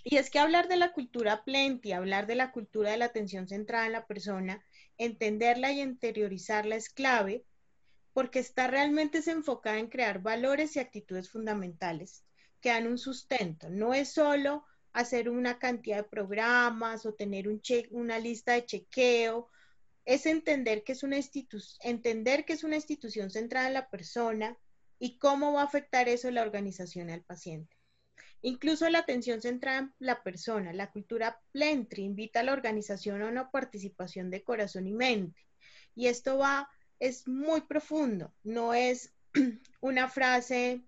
Y 0.03 0.17
es 0.17 0.31
que 0.31 0.39
hablar 0.39 0.69
de 0.69 0.77
la 0.77 0.93
cultura 0.93 1.45
plenty, 1.45 1.93
hablar 1.93 2.27
de 2.27 2.35
la 2.35 2.53
cultura 2.53 2.91
de 2.91 2.97
la 2.97 3.07
atención 3.07 3.47
centrada 3.49 3.87
en 3.87 3.93
la 3.93 4.07
persona, 4.07 4.65
entenderla 5.01 5.73
y 5.73 5.81
interiorizarla 5.81 6.77
es 6.77 6.91
clave 6.91 7.45
porque 8.13 8.39
está 8.39 8.67
realmente 8.67 9.23
enfocada 9.27 9.79
en 9.79 9.89
crear 9.89 10.21
valores 10.21 10.77
y 10.77 10.79
actitudes 10.79 11.31
fundamentales 11.31 12.25
que 12.61 12.69
dan 12.69 12.87
un 12.87 12.99
sustento. 12.99 13.71
No 13.71 13.95
es 13.95 14.13
solo 14.13 14.65
hacer 14.93 15.31
una 15.31 15.59
cantidad 15.59 15.99
de 15.99 16.05
programas 16.05 17.07
o 17.07 17.15
tener 17.15 17.49
un 17.49 17.63
una 17.93 18.19
lista 18.19 18.53
de 18.53 18.67
chequeo, 18.67 19.49
es 20.05 20.27
entender 20.27 20.85
que 20.85 20.93
es, 20.93 21.03
una 21.03 21.19
entender 21.81 22.45
que 22.45 22.53
es 22.53 22.65
una 22.65 22.77
institución 22.77 23.31
centrada 23.31 23.69
en 23.69 23.75
la 23.75 23.89
persona 23.89 24.59
y 24.99 25.19
cómo 25.19 25.55
va 25.55 25.63
a 25.63 25.65
afectar 25.65 26.09
eso 26.09 26.31
la 26.31 26.43
organización 26.43 27.09
al 27.09 27.23
paciente. 27.23 27.80
Incluso 28.43 28.89
la 28.89 29.01
atención 29.01 29.43
centrada 29.43 29.81
en 29.81 29.93
la 29.99 30.23
persona, 30.23 30.73
la 30.73 30.91
cultura 30.91 31.41
Plentry 31.53 32.05
invita 32.05 32.41
a 32.41 32.43
la 32.43 32.53
organización 32.53 33.23
a 33.23 33.29
una 33.29 33.51
participación 33.51 34.31
de 34.31 34.43
corazón 34.43 34.87
y 34.87 34.93
mente. 34.93 35.47
Y 35.95 36.07
esto 36.07 36.39
va, 36.39 36.69
es 36.99 37.29
muy 37.29 37.63
profundo, 37.63 38.33
no 38.43 38.73
es 38.73 39.13
una 39.81 40.09
frase 40.09 40.83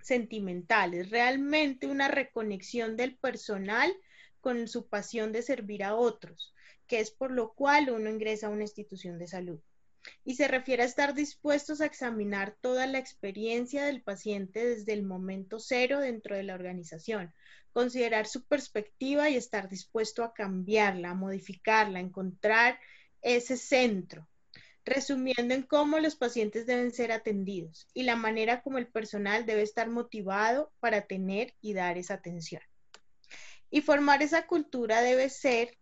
sentimental, 0.00 0.94
es 0.94 1.10
realmente 1.10 1.86
una 1.86 2.08
reconexión 2.08 2.96
del 2.96 3.16
personal 3.16 3.92
con 4.40 4.68
su 4.68 4.88
pasión 4.88 5.32
de 5.32 5.42
servir 5.42 5.82
a 5.82 5.96
otros, 5.96 6.54
que 6.86 7.00
es 7.00 7.10
por 7.10 7.32
lo 7.32 7.52
cual 7.54 7.90
uno 7.90 8.08
ingresa 8.08 8.46
a 8.46 8.50
una 8.50 8.62
institución 8.62 9.18
de 9.18 9.26
salud. 9.26 9.60
Y 10.24 10.34
se 10.34 10.48
refiere 10.48 10.82
a 10.82 10.86
estar 10.86 11.14
dispuestos 11.14 11.80
a 11.80 11.86
examinar 11.86 12.56
toda 12.60 12.86
la 12.86 12.98
experiencia 12.98 13.84
del 13.84 14.02
paciente 14.02 14.64
desde 14.64 14.92
el 14.92 15.02
momento 15.02 15.58
cero 15.58 16.00
dentro 16.00 16.36
de 16.36 16.42
la 16.42 16.54
organización, 16.54 17.32
considerar 17.72 18.26
su 18.26 18.44
perspectiva 18.44 19.30
y 19.30 19.36
estar 19.36 19.68
dispuesto 19.68 20.24
a 20.24 20.34
cambiarla, 20.34 21.10
a 21.10 21.14
modificarla, 21.14 21.98
a 21.98 22.02
encontrar 22.02 22.78
ese 23.22 23.56
centro 23.56 24.28
resumiendo 24.88 25.54
en 25.54 25.62
cómo 25.62 25.98
los 25.98 26.16
pacientes 26.16 26.66
deben 26.66 26.92
ser 26.92 27.12
atendidos 27.12 27.86
y 27.94 28.02
la 28.02 28.16
manera 28.16 28.62
como 28.62 28.78
el 28.78 28.88
personal 28.88 29.46
debe 29.46 29.62
estar 29.62 29.88
motivado 29.88 30.72
para 30.80 31.02
tener 31.02 31.54
y 31.60 31.74
dar 31.74 31.98
esa 31.98 32.14
atención. 32.14 32.62
Y 33.70 33.82
formar 33.82 34.22
esa 34.22 34.46
cultura 34.46 35.02
debe 35.02 35.28
ser 35.28 35.76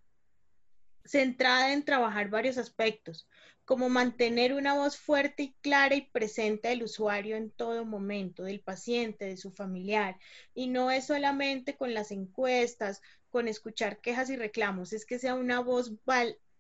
centrada 1.05 1.73
en 1.73 1.85
trabajar 1.85 2.29
varios 2.29 2.59
aspectos, 2.59 3.29
como 3.67 3.89
mantener 3.89 4.55
una 4.55 4.75
voz 4.75 4.97
fuerte 4.97 5.43
y 5.43 5.53
clara 5.61 5.97
y 5.97 6.03
presente 6.03 6.69
del 6.69 6.85
usuario 6.85 7.37
en 7.37 7.51
todo 7.51 7.85
momento, 7.85 8.45
del 8.45 8.61
paciente, 8.61 9.27
de 9.27 9.37
su 9.37 9.51
familiar. 9.51 10.19
Y 10.55 10.69
no 10.69 10.93
es 10.93 11.07
solamente 11.09 11.77
con 11.77 11.93
las 11.93 12.13
encuestas, 12.13 13.03
con 13.29 13.49
escuchar 13.49 14.01
quejas 14.01 14.31
y 14.31 14.37
reclamos, 14.37 14.93
es 14.93 15.05
que 15.05 15.19
sea 15.19 15.35
una 15.35 15.61
voz 15.61 15.93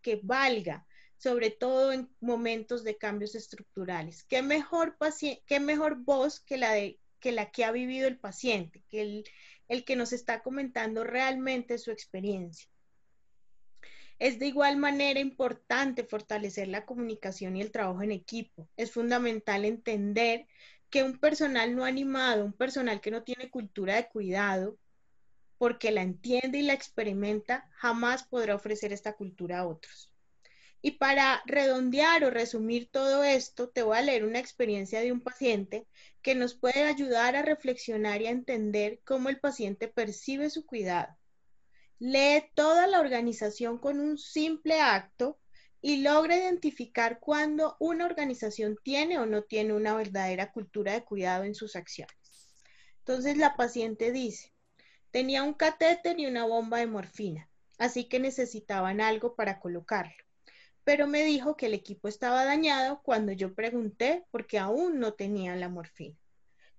que 0.02 0.20
valga, 0.22 0.84
sobre 1.16 1.50
todo 1.50 1.92
en 1.92 2.10
momentos 2.20 2.82
de 2.82 2.98
cambios 2.98 3.36
estructurales. 3.36 4.24
¿Qué 4.24 4.42
mejor, 4.42 4.98
qué 5.46 5.60
mejor 5.60 6.02
voz 6.02 6.40
que 6.40 6.58
la, 6.58 6.72
de, 6.72 6.98
que 7.20 7.30
la 7.30 7.52
que 7.52 7.64
ha 7.64 7.70
vivido 7.70 8.08
el 8.08 8.18
paciente, 8.18 8.82
que 8.88 9.00
el, 9.02 9.24
el 9.68 9.84
que 9.84 9.94
nos 9.94 10.12
está 10.12 10.42
comentando 10.42 11.04
realmente 11.04 11.78
su 11.78 11.92
experiencia? 11.92 12.68
Es 14.18 14.38
de 14.38 14.46
igual 14.46 14.76
manera 14.76 15.20
importante 15.20 16.04
fortalecer 16.04 16.68
la 16.68 16.86
comunicación 16.86 17.56
y 17.56 17.62
el 17.62 17.70
trabajo 17.70 18.02
en 18.02 18.12
equipo. 18.12 18.68
Es 18.76 18.92
fundamental 18.92 19.64
entender 19.64 20.46
que 20.90 21.02
un 21.02 21.18
personal 21.18 21.74
no 21.76 21.84
animado, 21.84 22.44
un 22.44 22.52
personal 22.52 23.00
que 23.00 23.10
no 23.10 23.24
tiene 23.24 23.50
cultura 23.50 23.96
de 23.96 24.08
cuidado, 24.08 24.78
porque 25.58 25.90
la 25.90 26.02
entiende 26.02 26.58
y 26.58 26.62
la 26.62 26.74
experimenta, 26.74 27.68
jamás 27.76 28.24
podrá 28.24 28.54
ofrecer 28.54 28.92
esta 28.92 29.14
cultura 29.14 29.60
a 29.60 29.66
otros. 29.66 30.12
Y 30.82 30.92
para 30.92 31.42
redondear 31.46 32.24
o 32.24 32.30
resumir 32.30 32.88
todo 32.90 33.24
esto, 33.24 33.68
te 33.70 33.82
voy 33.82 33.96
a 33.98 34.02
leer 34.02 34.24
una 34.24 34.38
experiencia 34.38 35.00
de 35.00 35.12
un 35.12 35.20
paciente 35.20 35.86
que 36.22 36.34
nos 36.34 36.54
puede 36.54 36.84
ayudar 36.84 37.36
a 37.36 37.42
reflexionar 37.42 38.22
y 38.22 38.26
a 38.26 38.30
entender 38.30 39.00
cómo 39.04 39.28
el 39.28 39.40
paciente 39.40 39.88
percibe 39.88 40.48
su 40.50 40.64
cuidado. 40.64 41.16
Lee 41.98 42.50
toda 42.54 42.86
la 42.86 43.00
organización 43.00 43.78
con 43.78 44.00
un 44.00 44.18
simple 44.18 44.80
acto 44.80 45.38
y 45.80 45.98
logra 45.98 46.36
identificar 46.36 47.20
cuando 47.20 47.76
una 47.78 48.06
organización 48.06 48.76
tiene 48.82 49.18
o 49.18 49.26
no 49.26 49.42
tiene 49.42 49.72
una 49.72 49.94
verdadera 49.94 50.52
cultura 50.52 50.92
de 50.92 51.04
cuidado 51.04 51.44
en 51.44 51.54
sus 51.54 51.76
acciones. 51.76 52.16
Entonces 52.98 53.36
la 53.36 53.56
paciente 53.56 54.12
dice, 54.12 54.52
tenía 55.10 55.42
un 55.42 55.54
catéter 55.54 56.18
y 56.18 56.26
una 56.26 56.44
bomba 56.44 56.78
de 56.78 56.86
morfina, 56.86 57.48
así 57.78 58.04
que 58.08 58.18
necesitaban 58.20 59.00
algo 59.00 59.34
para 59.34 59.60
colocarlo 59.60 60.26
pero 60.86 61.08
me 61.08 61.24
dijo 61.24 61.56
que 61.56 61.66
el 61.66 61.74
equipo 61.74 62.06
estaba 62.06 62.44
dañado 62.44 63.02
cuando 63.02 63.32
yo 63.32 63.56
pregunté 63.56 64.24
porque 64.30 64.56
aún 64.56 65.00
no 65.00 65.14
tenía 65.14 65.56
la 65.56 65.68
morfina. 65.68 66.16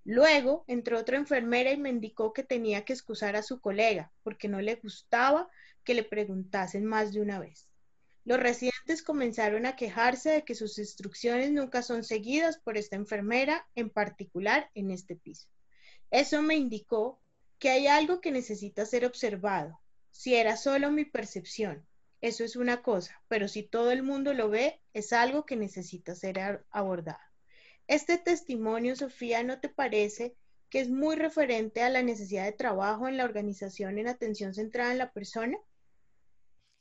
Luego 0.10 0.64
entró 0.68 1.00
otra 1.00 1.18
enfermera 1.18 1.74
y 1.74 1.76
me 1.76 1.90
indicó 1.90 2.32
que 2.32 2.42
tenía 2.42 2.86
que 2.86 2.94
excusar 2.94 3.36
a 3.36 3.44
su 3.44 3.60
colega 3.60 4.10
porque 4.24 4.48
no 4.48 4.62
le 4.62 4.76
gustaba 4.76 5.50
que 5.84 5.94
le 5.94 6.04
preguntasen 6.04 6.86
más 6.86 7.12
de 7.12 7.20
una 7.20 7.40
vez. 7.40 7.68
Los 8.24 8.40
residentes 8.40 9.04
comenzaron 9.04 9.66
a 9.66 9.76
quejarse 9.76 10.30
de 10.30 10.44
que 10.46 10.56
sus 10.56 10.80
instrucciones 10.80 11.52
nunca 11.52 11.82
son 11.82 12.06
seguidas 12.06 12.58
por 12.58 12.78
esta 12.78 12.96
enfermera, 12.96 13.68
en 13.76 13.90
particular 13.90 14.72
en 14.76 14.92
este 14.92 15.18
piso. 15.18 15.50
Eso 16.10 16.42
me 16.42 16.56
indicó 16.56 17.20
que 17.60 17.70
hay 17.70 17.88
algo 17.88 18.22
que 18.22 18.32
necesita 18.32 18.86
ser 18.86 19.06
observado, 19.06 19.78
si 20.12 20.36
era 20.36 20.56
solo 20.56 20.90
mi 20.90 21.04
percepción, 21.04 21.86
eso 22.22 22.46
es 22.46 22.56
una 22.56 22.82
cosa, 22.82 23.22
pero 23.28 23.50
si 23.50 23.62
todo 23.62 23.92
el 23.92 24.04
mundo 24.04 24.34
lo 24.34 24.50
ve, 24.50 24.80
es 24.94 25.12
algo 25.12 25.46
que 25.46 25.58
necesita 25.58 26.16
ser 26.16 26.64
abordado. 26.72 27.27
Este 27.88 28.18
testimonio, 28.18 28.96
Sofía, 28.96 29.44
¿no 29.44 29.60
te 29.60 29.70
parece 29.70 30.36
que 30.70 30.82
es 30.82 30.90
muy 30.90 31.16
referente 31.16 31.82
a 31.82 31.90
la 31.90 32.04
necesidad 32.04 32.44
de 32.44 32.52
trabajo 32.52 33.08
en 33.08 33.18
la 33.18 33.24
organización 33.24 33.98
en 33.98 34.10
atención 34.10 34.54
centrada 34.54 34.92
en 34.92 34.98
la 34.98 35.12
persona? 35.12 35.58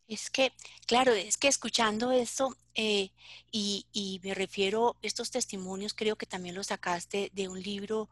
Es 0.09 0.31
que, 0.31 0.53
claro, 0.87 1.13
es 1.13 1.37
que 1.37 1.49
escuchando 1.49 2.13
esto, 2.13 2.57
eh, 2.75 3.11
y, 3.51 4.21
me 4.23 4.35
refiero, 4.35 4.97
estos 5.03 5.31
testimonios 5.31 5.95
creo 5.95 6.17
que 6.17 6.27
también 6.27 6.55
los 6.55 6.69
sacaste 6.69 7.31
de 7.33 7.49
un 7.49 7.61
libro 7.61 8.09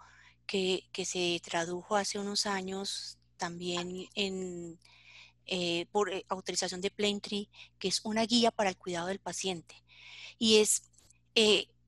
que, 0.46 0.84
se 1.04 1.40
tradujo 1.44 1.96
hace 1.96 2.18
unos 2.18 2.46
años 2.46 3.18
también 3.36 4.08
en, 4.14 4.78
eh, 5.46 5.86
por 5.92 6.12
eh, 6.12 6.24
autorización 6.28 6.80
de 6.80 6.90
Plaintree, 6.90 7.48
que 7.78 7.88
es 7.88 8.00
una 8.04 8.24
guía 8.24 8.50
para 8.50 8.70
el 8.70 8.76
cuidado 8.76 9.08
del 9.08 9.20
paciente. 9.20 9.74
Y 10.38 10.56
es 10.56 10.82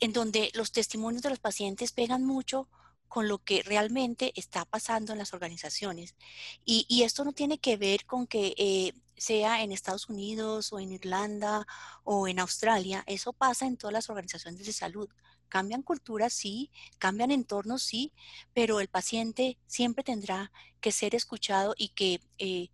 en 0.01 0.13
donde 0.13 0.51
los 0.55 0.73
testimonios 0.73 1.23
de 1.23 1.31
los 1.31 1.39
pacientes 1.39 1.93
pegan 1.93 2.25
mucho 2.25 2.69
con 3.09 3.29
lo 3.29 3.39
que 3.39 3.63
realmente 3.63 4.33
está 4.35 4.65
pasando 4.65 5.13
en 5.13 5.19
las 5.19 5.33
organizaciones. 5.33 6.17
Y, 6.65 7.03
esto 7.03 7.25
no 7.25 7.33
tiene 7.33 7.59
que 7.59 7.77
ver 7.77 8.05
con 8.05 8.27
que 8.27 8.93
sea 9.17 9.63
en 9.63 9.73
Estados 9.73 10.09
Unidos 10.09 10.73
o 10.73 10.81
en 10.81 10.93
Irlanda 10.93 11.67
o 12.05 12.29
en 12.29 12.39
Australia, 12.39 13.03
eso 13.07 13.33
pasa 13.33 13.67
en 13.67 13.77
todas 13.77 13.95
las 13.95 14.11
organizaciones 14.11 14.67
de 14.67 14.73
salud. 14.73 15.09
Cambian 15.49 15.83
culturas, 15.83 16.33
sí, 16.33 16.71
cambian 16.99 17.31
entornos, 17.31 17.83
sí, 17.83 18.13
pero 18.53 18.81
el 18.81 18.89
paciente 18.89 19.59
siempre 19.67 20.03
tendrá 20.03 20.53
que 20.81 20.93
ser 20.93 21.15
escuchado 21.15 21.75
y 21.79 21.91
que 21.91 22.21
eh, 22.39 22.69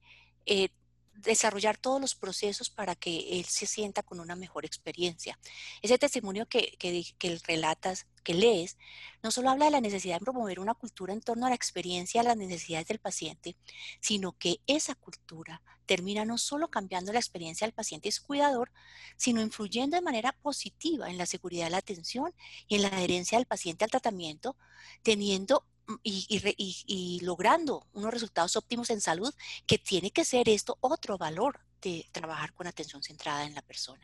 desarrollar 1.15 1.77
todos 1.77 2.01
los 2.01 2.15
procesos 2.15 2.71
para 2.71 2.95
que 2.95 3.39
él 3.39 3.45
se 3.45 3.67
sienta 3.67 4.03
con 4.03 4.21
una 4.21 4.37
mejor 4.37 4.65
experiencia. 4.65 5.39
Ese 5.81 5.99
testimonio 5.99 6.47
que, 6.47 6.77
que, 6.79 7.41
relatas, 7.47 8.07
que 8.25 8.35
lees, 8.35 8.77
no 9.23 9.31
solo 9.31 9.51
habla 9.51 9.67
de 9.67 9.71
la 9.73 9.81
necesidad 9.81 10.19
de 10.19 10.25
promover 10.25 10.61
una 10.61 10.75
cultura 10.75 11.13
en 11.13 11.21
torno 11.21 11.47
a 11.47 11.51
la 11.51 11.55
experiencia, 11.55 12.21
a 12.21 12.25
las 12.25 12.37
necesidades 12.37 12.89
del 12.89 12.99
paciente, 12.99 13.57
sino 14.01 14.33
que 14.33 14.61
esa 14.67 14.95
cultura 14.95 15.63
termina 15.87 16.25
no 16.25 16.39
solo 16.39 16.69
cambiando 16.69 17.13
la 17.13 17.19
experiencia 17.19 17.67
del 17.67 17.75
paciente 17.75 18.09
y 18.09 18.13
su 18.13 18.25
cuidador, 18.25 18.73
sino 19.17 19.41
influyendo 19.41 19.97
de 19.97 20.03
manera 20.03 20.33
positiva 20.33 21.11
en 21.11 21.19
la 21.19 21.27
seguridad 21.27 21.65
de 21.65 21.71
la 21.71 21.79
atención 21.79 22.35
y 22.69 22.77
en 22.77 22.83
la 22.83 22.89
adherencia 22.89 23.39
del 23.39 23.47
paciente 23.47 23.85
al 23.85 23.91
tratamiento, 23.91 24.57
teniendo 25.03 25.67
Mm, 25.87 25.95
y, 26.05 27.21
logrando 27.23 27.87
unos 27.93 28.13
resultados 28.13 28.57
óptimos 28.57 28.91
en 28.91 29.01
salud, 29.01 29.35
que 29.67 29.79
tiene 29.79 30.11
que 30.11 30.25
ser 30.25 30.49
esto 30.49 30.79
otro 30.81 31.19
valor 31.19 31.61
de 31.81 32.09
trabajar 32.13 32.53
con 32.55 32.69
atención 32.69 33.03
centrada 33.03 33.45
en 33.45 33.55
la 33.55 33.63
persona. 33.63 34.01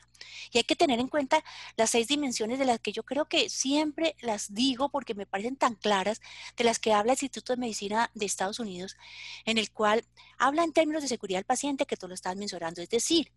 Y 0.50 0.58
hay 0.58 0.64
que 0.64 0.74
tener 0.74 0.98
en 0.98 1.06
cuenta 1.06 1.44
las 1.76 1.90
seis 1.90 2.08
dimensiones 2.08 2.58
de 2.58 2.64
las 2.64 2.80
que 2.80 2.90
yo 2.90 3.04
creo 3.04 3.26
que 3.26 3.48
siempre 3.48 4.16
las 4.20 4.52
digo 4.52 4.88
porque 4.88 5.14
me 5.14 5.26
parecen 5.26 5.54
tan 5.56 5.76
claras, 5.76 6.20
de 6.56 6.64
las 6.64 6.80
que 6.80 6.92
habla 6.92 7.12
el 7.12 7.18
Instituto 7.22 7.52
de 7.52 7.60
Medicina 7.60 8.10
de 8.14 8.26
Estados 8.26 8.58
Unidos, 8.58 8.96
en 9.44 9.58
el 9.58 9.70
cual 9.70 10.04
habla 10.38 10.64
en 10.64 10.72
términos 10.72 11.02
de 11.02 11.08
seguridad 11.08 11.38
del 11.38 11.44
paciente 11.44 11.86
que 11.86 11.96
tú 11.96 12.08
lo 12.08 12.14
estás 12.14 12.34
mencionando. 12.34 12.82
Es 12.82 12.90
decir, 12.90 13.30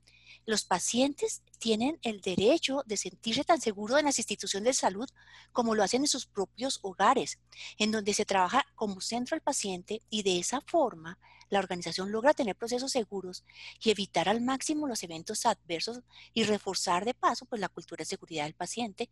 los 0.46 0.66
pacientes 0.66 1.42
tienen 1.60 2.00
el 2.02 2.22
derecho 2.22 2.84
de 2.86 2.98
sentirse 2.98 3.44
tan 3.44 3.62
seguros 3.62 4.00
en 4.00 4.06
las 4.06 4.18
instituciones 4.18 4.66
de 4.66 4.74
salud 4.74 5.10
como 5.52 5.76
lo 5.76 5.84
hacen 5.84 6.02
en 6.02 6.08
sus 6.08 6.26
propios 6.26 6.80
hogares, 6.82 7.40
en 7.78 7.92
donde 7.92 8.14
se 8.14 8.26
trabaja 8.26 8.66
como 8.76 9.02
centro 9.02 9.36
al 9.36 9.42
paciente 9.42 10.02
y 10.10 10.24
de 10.24 10.40
esa 10.40 10.62
forma 10.62 11.20
la 11.52 11.60
organización 11.60 12.12
logra 12.12 12.34
tener 12.34 12.56
procesos 12.56 12.92
seguros 12.92 13.44
y 13.84 13.92
evitar 13.92 14.30
al 14.30 14.42
máximo 14.42 14.88
los 14.88 15.04
eventos 15.04 15.46
adversos 15.46 16.00
y 16.34 16.46
reforzar 16.46 17.04
de 17.06 17.14
paso 17.14 17.46
pues, 17.46 17.60
la 17.60 17.70
cultura 17.70 18.02
de 18.02 18.06
seguridad 18.06 18.46
del 18.46 18.56
paciente, 18.56 19.10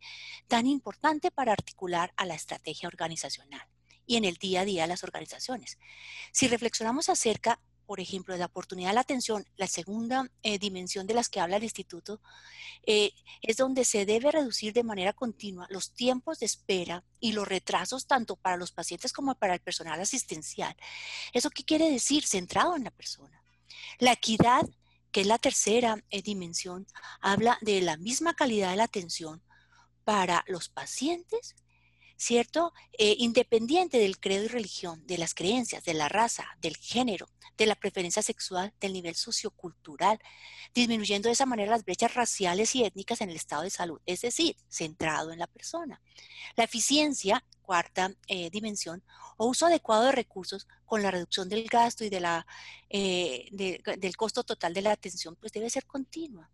tan 0.48 0.66
importante 0.66 1.30
para 1.30 1.52
articular 1.52 2.12
a 2.16 2.24
la 2.24 2.34
estrategia 2.34 2.88
organizacional 2.88 3.68
y 4.06 4.16
en 4.16 4.24
el 4.24 4.36
día 4.36 4.62
a 4.62 4.64
día 4.64 4.82
de 4.82 4.88
las 4.88 5.04
organizaciones. 5.04 5.78
Si 6.32 6.48
reflexionamos 6.48 7.08
acerca 7.10 7.60
por 7.90 7.98
ejemplo, 7.98 8.36
la 8.36 8.46
oportunidad 8.46 8.90
de 8.90 8.94
la 8.94 9.00
atención, 9.00 9.44
la 9.56 9.66
segunda 9.66 10.30
eh, 10.44 10.60
dimensión 10.60 11.08
de 11.08 11.14
las 11.14 11.28
que 11.28 11.40
habla 11.40 11.56
el 11.56 11.64
instituto, 11.64 12.20
eh, 12.86 13.10
es 13.42 13.56
donde 13.56 13.84
se 13.84 14.06
debe 14.06 14.30
reducir 14.30 14.72
de 14.72 14.84
manera 14.84 15.12
continua 15.12 15.66
los 15.70 15.90
tiempos 15.92 16.38
de 16.38 16.46
espera 16.46 17.02
y 17.18 17.32
los 17.32 17.48
retrasos 17.48 18.06
tanto 18.06 18.36
para 18.36 18.56
los 18.56 18.70
pacientes 18.70 19.12
como 19.12 19.34
para 19.34 19.54
el 19.54 19.60
personal 19.60 20.00
asistencial. 20.00 20.76
¿Eso 21.32 21.50
qué 21.50 21.64
quiere 21.64 21.90
decir? 21.90 22.24
Centrado 22.24 22.76
en 22.76 22.84
la 22.84 22.92
persona. 22.92 23.42
La 23.98 24.12
equidad, 24.12 24.62
que 25.10 25.22
es 25.22 25.26
la 25.26 25.38
tercera 25.38 25.96
eh, 26.10 26.22
dimensión, 26.22 26.86
habla 27.20 27.58
de 27.60 27.80
la 27.80 27.96
misma 27.96 28.34
calidad 28.34 28.70
de 28.70 28.76
la 28.76 28.84
atención 28.84 29.42
para 30.04 30.44
los 30.46 30.68
pacientes 30.68 31.56
¿cierto? 32.20 32.74
independiente 32.98 33.98
del 33.98 34.20
credo 34.20 34.44
y 34.44 34.48
religión, 34.48 35.06
de 35.06 35.16
las 35.16 35.34
creencias, 35.34 35.84
de 35.84 35.94
la 35.94 36.08
raza, 36.08 36.46
del 36.60 36.76
género, 36.76 37.26
de 37.56 37.66
la 37.66 37.74
preferencia 37.74 38.22
sexual, 38.22 38.72
del 38.80 38.92
nivel 38.92 39.14
sociocultural, 39.14 40.18
disminuyendo 40.74 41.28
de 41.28 41.32
esa 41.32 41.46
manera 41.46 41.70
las 41.72 41.84
brechas 41.84 42.14
raciales 42.14 42.74
y 42.74 42.84
étnicas 42.84 43.20
en 43.20 43.30
el 43.30 43.36
estado 43.36 43.62
de 43.62 43.70
salud, 43.70 44.00
es 44.04 44.20
decir, 44.20 44.56
centrado 44.68 45.32
en 45.32 45.38
la 45.38 45.46
persona. 45.46 46.00
La 46.56 46.64
eficiencia, 46.64 47.44
cuarta 47.62 48.12
eh, 48.28 48.50
dimensión, 48.50 49.02
o 49.36 49.46
uso 49.46 49.66
adecuado 49.66 50.04
de 50.04 50.12
recursos 50.12 50.66
con 50.84 51.02
la 51.02 51.10
reducción 51.10 51.48
del 51.48 51.66
gasto 51.68 52.04
y 52.04 52.10
de 52.10 52.20
la, 52.20 52.46
eh, 52.88 53.48
del 53.50 54.16
costo 54.16 54.42
total 54.44 54.74
de 54.74 54.82
la 54.82 54.92
atención, 54.92 55.36
pues 55.36 55.52
debe 55.52 55.70
ser 55.70 55.86
continua. 55.86 56.50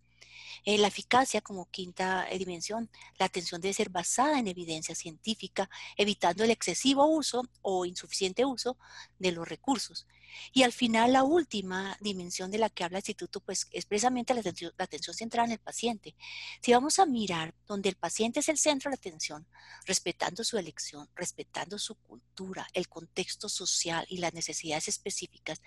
Eh, 0.64 0.78
la 0.78 0.88
eficacia 0.88 1.40
como 1.40 1.70
quinta 1.70 2.26
dimensión, 2.38 2.88
la 3.18 3.26
atención 3.26 3.60
debe 3.60 3.74
ser 3.74 3.90
basada 3.90 4.38
en 4.38 4.48
evidencia 4.48 4.94
científica, 4.94 5.68
evitando 5.96 6.44
el 6.44 6.50
excesivo 6.50 7.06
uso 7.06 7.42
o 7.62 7.84
insuficiente 7.84 8.44
uso 8.44 8.76
de 9.18 9.32
los 9.32 9.48
recursos. 9.48 10.06
Y 10.52 10.62
al 10.62 10.72
final, 10.72 11.12
la 11.12 11.22
última 11.22 11.96
dimensión 12.00 12.50
de 12.50 12.58
la 12.58 12.70
que 12.70 12.84
habla 12.84 12.98
el 12.98 13.02
instituto, 13.02 13.40
pues 13.40 13.68
es 13.70 13.86
precisamente 13.86 14.34
la 14.34 14.40
atención, 14.40 14.72
la 14.76 14.84
atención 14.84 15.14
centrada 15.14 15.46
en 15.46 15.52
el 15.52 15.58
paciente. 15.58 16.14
Si 16.60 16.72
vamos 16.72 16.98
a 16.98 17.06
mirar 17.06 17.54
donde 17.66 17.88
el 17.88 17.96
paciente 17.96 18.40
es 18.40 18.48
el 18.48 18.58
centro 18.58 18.90
de 18.90 18.96
la 18.96 19.00
atención, 19.00 19.46
respetando 19.86 20.44
su 20.44 20.58
elección, 20.58 21.08
respetando 21.14 21.78
su 21.78 21.94
cultura, 21.96 22.66
el 22.72 22.88
contexto 22.88 23.48
social 23.48 24.06
y 24.08 24.18
las 24.18 24.34
necesidades 24.34 24.88
específicas, 24.88 25.60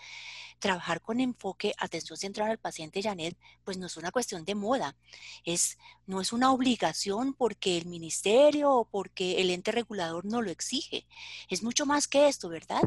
trabajar 0.60 1.02
con 1.02 1.20
enfoque 1.20 1.74
atención 1.78 2.18
centrada 2.18 2.50
en 2.50 2.54
el 2.54 2.60
paciente, 2.60 3.02
Janet, 3.02 3.38
pues 3.64 3.78
no 3.78 3.88
es 3.88 3.98
una 3.98 4.12
cuestión 4.12 4.46
de 4.46 4.56
moda, 4.56 4.96
es, 5.46 5.78
no 6.06 6.22
es 6.22 6.34
una 6.34 6.52
obligación 6.52 7.34
porque 7.34 7.78
el 7.78 7.86
ministerio 7.86 8.72
o 8.72 8.86
porque 8.86 9.42
el 9.42 9.50
ente 9.50 9.72
regulador 9.72 10.26
no 10.26 10.42
lo 10.42 10.52
exige. 10.52 11.08
Es 11.50 11.64
mucho 11.64 11.86
más 11.86 12.08
que 12.08 12.28
esto, 12.28 12.50
¿verdad? 12.50 12.82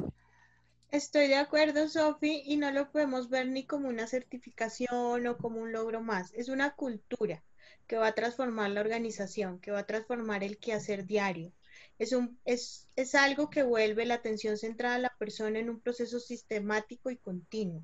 Estoy 0.92 1.26
de 1.28 1.37
acuerdo, 1.37 1.88
Sofi, 1.88 2.42
y 2.44 2.59
no 2.59 2.70
lo 2.70 2.92
podemos 2.92 3.31
ver 3.31 3.46
ni 3.48 3.64
como 3.64 3.88
una 3.88 4.07
certificación 4.07 5.26
o 5.26 5.38
como 5.38 5.59
un 5.59 5.72
logro 5.72 6.02
más. 6.02 6.35
Es 6.35 6.50
una 6.50 6.74
cultura 6.74 7.42
que 7.87 7.96
va 7.96 8.09
a 8.09 8.14
transformar 8.14 8.70
la 8.72 8.83
organización, 8.83 9.59
que 9.59 9.70
va 9.70 9.81
a 9.81 9.87
transformar 9.87 10.44
el 10.44 10.59
quehacer 10.59 11.07
diario. 11.07 11.50
Es, 11.98 12.12
un, 12.12 12.38
es, 12.44 12.88
es 12.94 13.14
algo 13.14 13.48
que 13.48 13.62
vuelve 13.62 14.05
la 14.05 14.16
atención 14.16 14.59
centrada 14.59 14.96
a 14.96 14.98
la 14.98 15.16
persona 15.18 15.59
en 15.61 15.70
un 15.70 15.81
proceso 15.81 16.20
sistemático 16.20 17.11
y 17.11 17.16
continuo. 17.16 17.83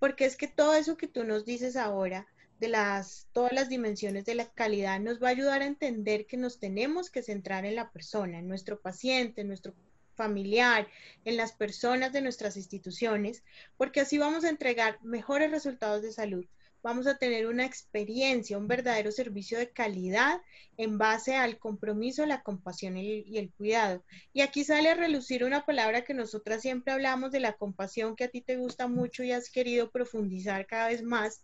Porque 0.00 0.24
es 0.24 0.36
que 0.36 0.48
todo 0.48 0.74
eso 0.74 0.96
que 0.96 1.06
tú 1.06 1.22
nos 1.22 1.44
dices 1.44 1.76
ahora, 1.76 2.26
de 2.58 2.66
las, 2.66 3.28
todas 3.32 3.52
las 3.52 3.68
dimensiones 3.68 4.24
de 4.24 4.34
la 4.34 4.50
calidad, 4.52 4.98
nos 4.98 5.22
va 5.22 5.28
a 5.28 5.30
ayudar 5.30 5.62
a 5.62 5.66
entender 5.66 6.26
que 6.26 6.38
nos 6.38 6.58
tenemos 6.58 7.08
que 7.08 7.22
centrar 7.22 7.64
en 7.66 7.76
la 7.76 7.92
persona, 7.92 8.40
en 8.40 8.48
nuestro 8.48 8.80
paciente, 8.80 9.42
en 9.42 9.46
nuestro 9.46 9.74
familiar, 10.22 10.86
en 11.24 11.36
las 11.36 11.52
personas 11.52 12.12
de 12.12 12.20
nuestras 12.20 12.56
instituciones, 12.56 13.42
porque 13.76 14.00
así 14.00 14.18
vamos 14.18 14.44
a 14.44 14.50
entregar 14.50 14.98
mejores 15.02 15.50
resultados 15.50 16.00
de 16.02 16.12
salud. 16.12 16.44
Vamos 16.80 17.06
a 17.08 17.18
tener 17.18 17.46
una 17.46 17.64
experiencia, 17.64 18.58
un 18.58 18.68
verdadero 18.68 19.10
servicio 19.10 19.58
de 19.58 19.70
calidad 19.70 20.40
en 20.76 20.96
base 20.98 21.34
al 21.34 21.58
compromiso, 21.58 22.24
la 22.24 22.42
compasión 22.42 22.96
y 22.96 23.36
el 23.36 23.50
cuidado. 23.50 24.04
Y 24.32 24.42
aquí 24.42 24.64
sale 24.64 24.90
a 24.90 24.94
relucir 24.94 25.44
una 25.44 25.64
palabra 25.64 26.02
que 26.02 26.14
nosotras 26.14 26.62
siempre 26.62 26.92
hablamos 26.92 27.32
de 27.32 27.40
la 27.40 27.52
compasión, 27.52 28.14
que 28.14 28.24
a 28.24 28.30
ti 28.30 28.40
te 28.42 28.56
gusta 28.56 28.86
mucho 28.86 29.24
y 29.24 29.32
has 29.32 29.50
querido 29.50 29.90
profundizar 29.90 30.66
cada 30.66 30.88
vez 30.88 31.02
más. 31.02 31.42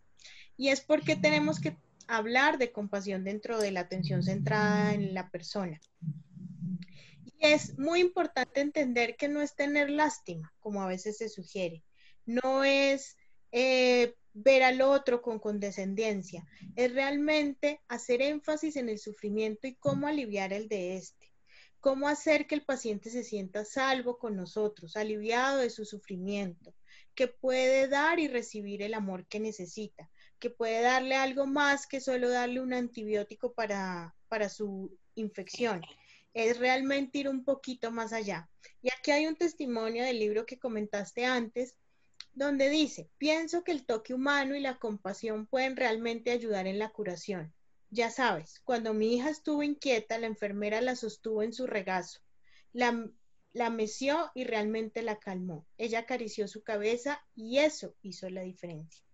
Y 0.56 0.68
es 0.68 0.80
porque 0.80 1.14
tenemos 1.16 1.60
que 1.60 1.76
hablar 2.08 2.58
de 2.58 2.72
compasión 2.72 3.24
dentro 3.24 3.60
de 3.60 3.72
la 3.72 3.80
atención 3.80 4.22
centrada 4.22 4.94
en 4.94 5.14
la 5.14 5.30
persona 5.30 5.80
es 7.38 7.78
muy 7.78 8.00
importante 8.00 8.60
entender 8.60 9.16
que 9.16 9.28
no 9.28 9.40
es 9.40 9.54
tener 9.54 9.90
lástima, 9.90 10.52
como 10.58 10.82
a 10.82 10.88
veces 10.88 11.18
se 11.18 11.28
sugiere. 11.28 11.84
No 12.26 12.64
es 12.64 13.16
eh, 13.52 14.14
ver 14.32 14.62
al 14.62 14.80
otro 14.82 15.22
con 15.22 15.38
condescendencia. 15.38 16.46
Es 16.76 16.92
realmente 16.92 17.80
hacer 17.88 18.22
énfasis 18.22 18.76
en 18.76 18.88
el 18.88 18.98
sufrimiento 18.98 19.66
y 19.66 19.76
cómo 19.76 20.06
aliviar 20.06 20.52
el 20.52 20.68
de 20.68 20.96
este. 20.96 21.32
Cómo 21.80 22.08
hacer 22.08 22.48
que 22.48 22.56
el 22.56 22.64
paciente 22.64 23.08
se 23.08 23.22
sienta 23.22 23.64
salvo 23.64 24.18
con 24.18 24.34
nosotros, 24.34 24.96
aliviado 24.96 25.58
de 25.58 25.70
su 25.70 25.84
sufrimiento, 25.84 26.74
que 27.14 27.28
puede 27.28 27.86
dar 27.86 28.18
y 28.18 28.26
recibir 28.26 28.82
el 28.82 28.94
amor 28.94 29.28
que 29.28 29.38
necesita, 29.38 30.10
que 30.40 30.50
puede 30.50 30.82
darle 30.82 31.14
algo 31.14 31.46
más 31.46 31.86
que 31.86 32.00
solo 32.00 32.30
darle 32.30 32.60
un 32.60 32.74
antibiótico 32.74 33.52
para, 33.54 34.16
para 34.28 34.48
su 34.48 34.98
infección 35.14 35.82
es 36.38 36.58
realmente 36.58 37.18
ir 37.18 37.28
un 37.28 37.44
poquito 37.44 37.90
más 37.90 38.12
allá. 38.12 38.48
Y 38.80 38.90
aquí 38.92 39.10
hay 39.10 39.26
un 39.26 39.34
testimonio 39.34 40.04
del 40.04 40.20
libro 40.20 40.46
que 40.46 40.60
comentaste 40.60 41.24
antes, 41.24 41.74
donde 42.32 42.70
dice, 42.70 43.10
pienso 43.18 43.64
que 43.64 43.72
el 43.72 43.84
toque 43.84 44.14
humano 44.14 44.54
y 44.54 44.60
la 44.60 44.78
compasión 44.78 45.46
pueden 45.46 45.74
realmente 45.74 46.30
ayudar 46.30 46.68
en 46.68 46.78
la 46.78 46.90
curación. 46.90 47.52
Ya 47.90 48.10
sabes, 48.10 48.60
cuando 48.60 48.94
mi 48.94 49.16
hija 49.16 49.30
estuvo 49.30 49.64
inquieta, 49.64 50.16
la 50.18 50.28
enfermera 50.28 50.80
la 50.80 50.94
sostuvo 50.94 51.42
en 51.42 51.52
su 51.52 51.66
regazo, 51.66 52.20
la, 52.72 53.10
la 53.52 53.70
meció 53.70 54.30
y 54.36 54.44
realmente 54.44 55.02
la 55.02 55.18
calmó. 55.18 55.66
Ella 55.76 56.00
acarició 56.00 56.46
su 56.46 56.62
cabeza 56.62 57.20
y 57.34 57.58
eso 57.58 57.96
hizo 58.00 58.30
la 58.30 58.42
diferencia. 58.42 59.04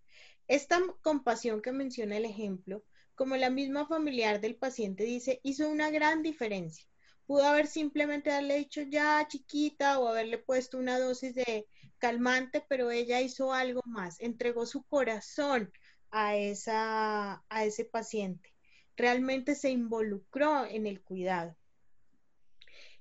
Esta 0.46 0.78
compasión 1.00 1.62
que 1.62 1.72
menciona 1.72 2.18
el 2.18 2.26
ejemplo, 2.26 2.84
como 3.14 3.36
la 3.36 3.48
misma 3.48 3.86
familiar 3.86 4.42
del 4.42 4.56
paciente 4.56 5.04
dice, 5.04 5.40
hizo 5.42 5.70
una 5.70 5.88
gran 5.88 6.22
diferencia 6.22 6.86
pudo 7.26 7.44
haber 7.44 7.66
simplemente 7.66 8.30
darle 8.30 8.58
dicho 8.58 8.82
ya 8.82 9.26
chiquita 9.28 9.98
o 9.98 10.08
haberle 10.08 10.38
puesto 10.38 10.78
una 10.78 10.98
dosis 10.98 11.34
de 11.34 11.66
calmante, 11.98 12.64
pero 12.68 12.90
ella 12.90 13.20
hizo 13.20 13.52
algo 13.52 13.80
más, 13.84 14.20
entregó 14.20 14.66
su 14.66 14.82
corazón 14.84 15.72
a, 16.10 16.36
esa, 16.36 17.44
a 17.48 17.64
ese 17.64 17.84
paciente. 17.84 18.52
Realmente 18.96 19.54
se 19.54 19.70
involucró 19.70 20.66
en 20.66 20.86
el 20.86 21.02
cuidado. 21.02 21.56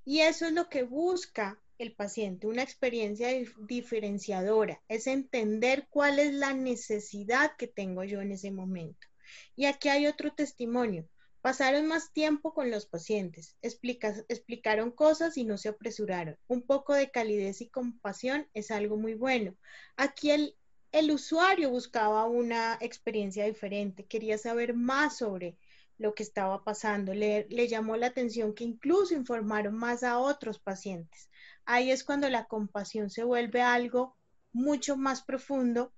Y 0.05 0.19
eso 0.19 0.45
es 0.45 0.53
lo 0.53 0.69
que 0.69 0.83
busca 0.83 1.61
el 1.77 1.93
paciente, 1.93 2.47
una 2.47 2.63
experiencia 2.63 3.29
diferenciadora, 3.67 4.81
es 4.87 5.07
entender 5.07 5.87
cuál 5.89 6.19
es 6.19 6.33
la 6.33 6.53
necesidad 6.53 7.55
que 7.57 7.67
tengo 7.67 8.03
yo 8.03 8.21
en 8.21 8.31
ese 8.31 8.51
momento. 8.51 9.07
Y 9.55 9.65
aquí 9.65 9.89
hay 9.89 10.07
otro 10.07 10.33
testimonio. 10.33 11.07
Pasaron 11.43 11.87
más 11.87 12.13
tiempo 12.13 12.53
con 12.53 12.71
los 12.71 12.85
pacientes, 12.85 13.57
explicaron 13.61 14.91
cosas 14.91 15.35
y 15.35 15.43
no 15.43 15.57
se 15.57 15.67
apresuraron. 15.67 16.37
Un 16.47 16.65
poco 16.65 16.93
de 16.93 17.11
calidez 17.11 17.59
y 17.59 17.67
compasión 17.67 18.47
es 18.53 18.71
algo 18.71 18.95
muy 18.95 19.13
bueno. 19.13 19.53
Aquí 19.97 20.31
el, 20.31 20.55
el 20.93 21.11
usuario 21.11 21.69
buscaba 21.69 22.27
una 22.27 22.77
experiencia 22.79 23.43
diferente, 23.43 24.05
quería 24.05 24.37
saber 24.37 24.73
más 24.73 25.17
sobre 25.17 25.57
lo 25.97 26.15
que 26.15 26.23
estaba 26.23 26.63
pasando. 26.63 27.13
Le, 27.13 27.45
le, 27.49 27.67
llamó 27.67 27.97
la 27.97 28.07
atención 28.07 28.55
que 28.55 28.63
incluso 28.63 29.13
informaron 29.13 29.75
más 29.75 30.03
a 30.03 30.19
otros 30.19 30.59
pacientes. 30.59 31.29
Ahí 31.65 31.91
es 31.91 32.05
cuando 32.05 32.29
la 32.29 32.45
compasión 32.45 33.09
se 33.09 33.25
vuelve 33.25 33.61
algo 33.61 34.15
mucho 34.53 34.95
más 34.95 35.21
profundo 35.21 35.91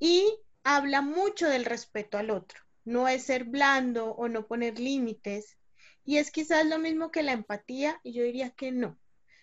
y 0.00 0.36
habla 0.64 1.00
mucho 1.00 1.48
del 1.48 1.64
respeto 1.64 2.18
al 2.18 2.30
otro. 2.30 2.60
No 2.84 3.08
es 3.08 3.24
ser 3.24 3.44
blando 3.44 4.12
o 4.12 4.28
no 4.28 4.46
poner 4.46 4.78
límites. 4.78 5.58
Y 6.04 6.18
es 6.18 6.30
quizás 6.30 6.66
lo 6.66 6.78
mismo 6.78 7.10
que 7.10 7.22
la 7.22 7.32
empatía, 7.32 8.00
y 8.02 8.12
yo 8.12 8.22
diría 8.22 8.50
que 8.50 8.72
no. 8.72 8.98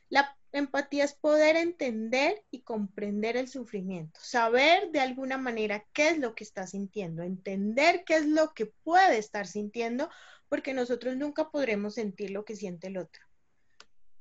La 0.10 0.38
empatía 0.52 1.04
es 1.04 1.13
poder 1.13 1.56
entender 1.56 2.43
y 2.50 2.62
comprender 2.62 3.38
el 3.38 3.47
sufrimiento, 3.47 4.19
saber 4.23 4.91
de 4.91 5.02
alguna 5.02 5.38
manera 5.38 5.86
qué 5.93 6.10
es 6.10 6.17
lo 6.17 6.34
que 6.34 6.43
está 6.43 6.65
sintiendo, 6.65 7.23
entender 7.23 8.04
qué 8.06 8.15
es 8.15 8.26
lo 8.26 8.54
que 8.54 8.65
puede 8.65 9.17
estar 9.17 9.47
sintiendo, 9.47 10.10
porque 10.50 10.73
nosotros 10.73 11.17
nunca 11.17 11.50
podremos 11.50 11.95
sentir 11.95 12.32
lo 12.32 12.45
que 12.45 12.56
siente 12.56 12.88
el 12.88 12.97
otro. 12.97 13.23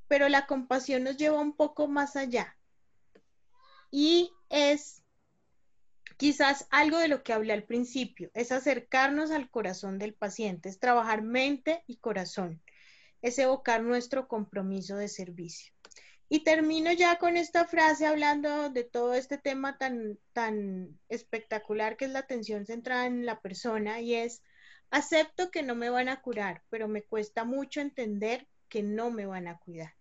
Pero 0.09 0.29
la 0.29 0.47
compasión 0.47 1.05
nos 1.05 1.17
lleva 1.17 1.41
un 1.41 1.57
poco 1.57 1.89
más 1.89 2.17
allá 2.17 2.57
y 3.91 4.33
es 4.51 5.03
quizás 6.17 6.67
algo 6.71 6.99
de 6.99 7.09
lo 7.09 7.23
que 7.23 7.33
hablé 7.33 7.53
al 7.53 7.65
principio, 7.65 8.31
es 8.35 8.53
acercarnos 8.53 9.31
al 9.31 9.51
corazón 9.51 9.99
del 9.99 10.15
paciente, 10.15 10.69
es 10.69 10.79
trabajar 10.79 11.23
mente 11.23 11.83
y 11.87 11.97
corazón, 11.97 12.63
es 13.23 13.39
evocar 13.39 13.83
nuestro 13.83 14.29
compromiso 14.29 14.97
de 14.97 15.09
servicio. 15.09 15.73
Y 16.29 16.43
termino 16.43 16.93
ya 16.93 17.19
con 17.19 17.37
esta 17.37 17.67
frase 17.67 18.07
hablando 18.07 18.69
de 18.71 18.83
todo 18.83 19.15
este 19.15 19.39
tema 19.39 19.79
tan, 19.79 20.19
tan 20.33 20.99
espectacular 21.09 21.97
que 21.97 22.07
es 22.07 22.11
la 22.11 22.21
atención 22.21 22.67
centrada 22.67 23.07
en 23.07 23.25
la 23.25 23.41
persona 23.41 24.01
y 24.01 24.15
es, 24.15 24.43
acepto 24.91 25.51
que 25.51 25.63
no 25.63 25.75
me 25.75 25.91
van 25.91 26.09
a 26.09 26.21
curar, 26.21 26.63
pero 26.69 26.89
me 26.89 27.03
cuesta 27.03 27.45
mucho 27.45 27.81
entender 27.81 28.49
que 28.69 28.83
no 28.83 29.11
me 29.11 29.27
van 29.27 29.47
a 29.47 29.59
cuidar. 29.59 29.95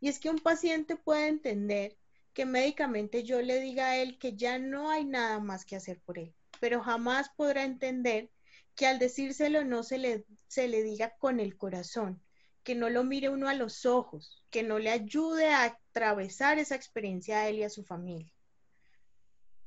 Y 0.00 0.08
es 0.08 0.20
que 0.20 0.30
un 0.30 0.38
paciente 0.38 0.96
puede 0.96 1.26
entender 1.28 1.96
que 2.34 2.44
médicamente 2.44 3.22
yo 3.22 3.40
le 3.40 3.60
diga 3.60 3.90
a 3.90 3.96
él 3.96 4.18
que 4.18 4.36
ya 4.36 4.58
no 4.58 4.90
hay 4.90 5.04
nada 5.04 5.38
más 5.38 5.64
que 5.64 5.76
hacer 5.76 6.00
por 6.00 6.18
él, 6.18 6.34
pero 6.60 6.82
jamás 6.82 7.30
podrá 7.36 7.64
entender 7.64 8.30
que 8.74 8.86
al 8.86 8.98
decírselo 8.98 9.64
no 9.64 9.84
se 9.84 9.98
le, 9.98 10.26
se 10.48 10.68
le 10.68 10.82
diga 10.82 11.14
con 11.18 11.38
el 11.38 11.56
corazón, 11.56 12.20
que 12.64 12.74
no 12.74 12.90
lo 12.90 13.04
mire 13.04 13.28
uno 13.28 13.48
a 13.48 13.54
los 13.54 13.86
ojos, 13.86 14.42
que 14.50 14.64
no 14.64 14.78
le 14.78 14.90
ayude 14.90 15.48
a 15.48 15.64
atravesar 15.64 16.58
esa 16.58 16.74
experiencia 16.74 17.38
a 17.38 17.48
él 17.48 17.60
y 17.60 17.62
a 17.62 17.70
su 17.70 17.84
familia. 17.84 18.32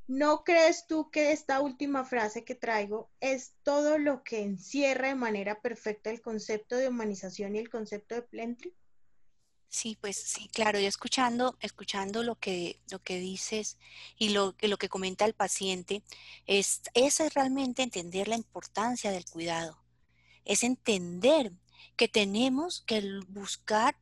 ¿No 0.07 0.43
crees 0.43 0.87
tú 0.87 1.09
que 1.09 1.31
esta 1.31 1.61
última 1.61 2.05
frase 2.05 2.43
que 2.45 2.55
traigo 2.55 3.09
es 3.19 3.55
todo 3.63 3.97
lo 3.97 4.23
que 4.23 4.41
encierra 4.41 5.09
de 5.09 5.15
manera 5.15 5.61
perfecta 5.61 6.09
el 6.09 6.21
concepto 6.21 6.77
de 6.77 6.87
humanización 6.87 7.55
y 7.55 7.59
el 7.59 7.69
concepto 7.69 8.15
de 8.15 8.21
plentry? 8.21 8.73
Sí, 9.69 9.97
pues 9.99 10.17
sí, 10.17 10.47
claro, 10.53 10.79
yo 10.79 10.87
escuchando, 10.87 11.57
escuchando 11.59 12.23
lo 12.23 12.35
que, 12.35 12.79
lo 12.89 12.99
que 12.99 13.19
dices 13.19 13.77
y 14.17 14.29
lo, 14.29 14.55
lo 14.61 14.77
que 14.77 14.89
comenta 14.89 15.25
el 15.25 15.33
paciente, 15.33 16.03
es, 16.47 16.81
es 16.93 17.19
realmente 17.35 17.83
entender 17.83 18.27
la 18.27 18.35
importancia 18.37 19.11
del 19.11 19.25
cuidado, 19.25 19.77
es 20.45 20.63
entender 20.63 21.51
que 21.95 22.07
tenemos 22.07 22.83
que 22.85 23.01
buscar 23.29 23.97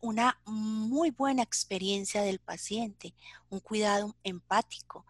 una 0.00 0.40
muy 0.46 1.10
buena 1.10 1.42
experiencia 1.42 2.22
del 2.22 2.40
paciente, 2.40 3.14
un 3.50 3.60
cuidado 3.60 4.16
empático, 4.24 5.06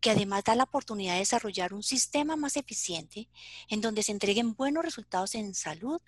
que 0.00 0.10
además 0.10 0.44
da 0.44 0.54
la 0.54 0.64
oportunidad 0.64 1.14
de 1.14 1.20
desarrollar 1.20 1.72
un 1.72 1.82
sistema 1.82 2.36
más 2.36 2.58
eficiente 2.58 3.28
en 3.68 3.80
donde 3.80 4.02
se 4.02 4.12
entreguen 4.12 4.54
buenos 4.54 4.84
resultados 4.84 5.34
en 5.34 5.54
salud, 5.54 6.00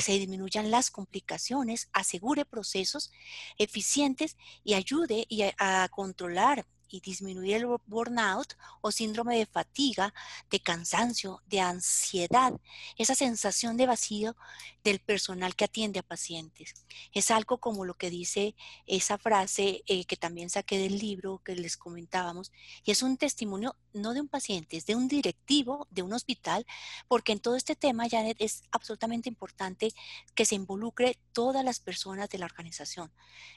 se 0.00 0.18
disminuyan 0.18 0.70
las 0.72 0.90
complicaciones, 0.90 1.88
asegure 1.92 2.44
procesos 2.44 3.12
eficientes 3.56 4.36
y 4.64 4.74
ayude 4.74 5.26
a 5.58 5.88
controlar 5.90 6.66
y 6.88 7.00
disminuir 7.00 7.56
el 7.56 7.66
burnout 7.86 8.54
o 8.80 8.90
síndrome 8.90 9.38
de 9.38 9.46
fatiga, 9.46 10.14
de 10.50 10.60
cansancio, 10.60 11.42
de 11.46 11.60
ansiedad, 11.60 12.58
esa 12.96 13.14
sensación 13.14 13.76
de 13.76 13.86
vacío 13.86 14.36
del 14.84 15.00
personal 15.00 15.54
que 15.54 15.64
atiende 15.64 16.00
a 16.00 16.02
pacientes. 16.02 16.74
Es 17.12 17.30
algo 17.30 17.58
como 17.58 17.84
lo 17.84 17.94
que 17.94 18.10
dice 18.10 18.54
esa 18.86 19.18
frase 19.18 19.82
eh, 19.86 20.04
que 20.04 20.16
también 20.16 20.50
saqué 20.50 20.78
del 20.78 20.98
libro 20.98 21.42
que 21.44 21.54
les 21.54 21.76
comentábamos, 21.76 22.52
y 22.84 22.90
es 22.90 23.02
un 23.02 23.16
testimonio 23.16 23.76
no 23.98 24.14
de 24.14 24.20
un 24.20 24.28
paciente, 24.28 24.76
es 24.76 24.86
de 24.86 24.96
un 24.96 25.08
directivo 25.08 25.86
de 25.90 26.02
un 26.02 26.12
hospital, 26.12 26.66
porque 27.08 27.32
en 27.32 27.40
todo 27.40 27.56
este 27.56 27.76
tema, 27.76 28.08
Janet, 28.08 28.36
es 28.40 28.62
absolutamente 28.70 29.28
importante 29.28 29.92
que 30.34 30.44
se 30.44 30.54
involucre 30.54 31.18
todas 31.32 31.64
las 31.64 31.80
personas 31.80 32.28
de 32.28 32.38
la 32.38 32.46
organización, 32.46 33.12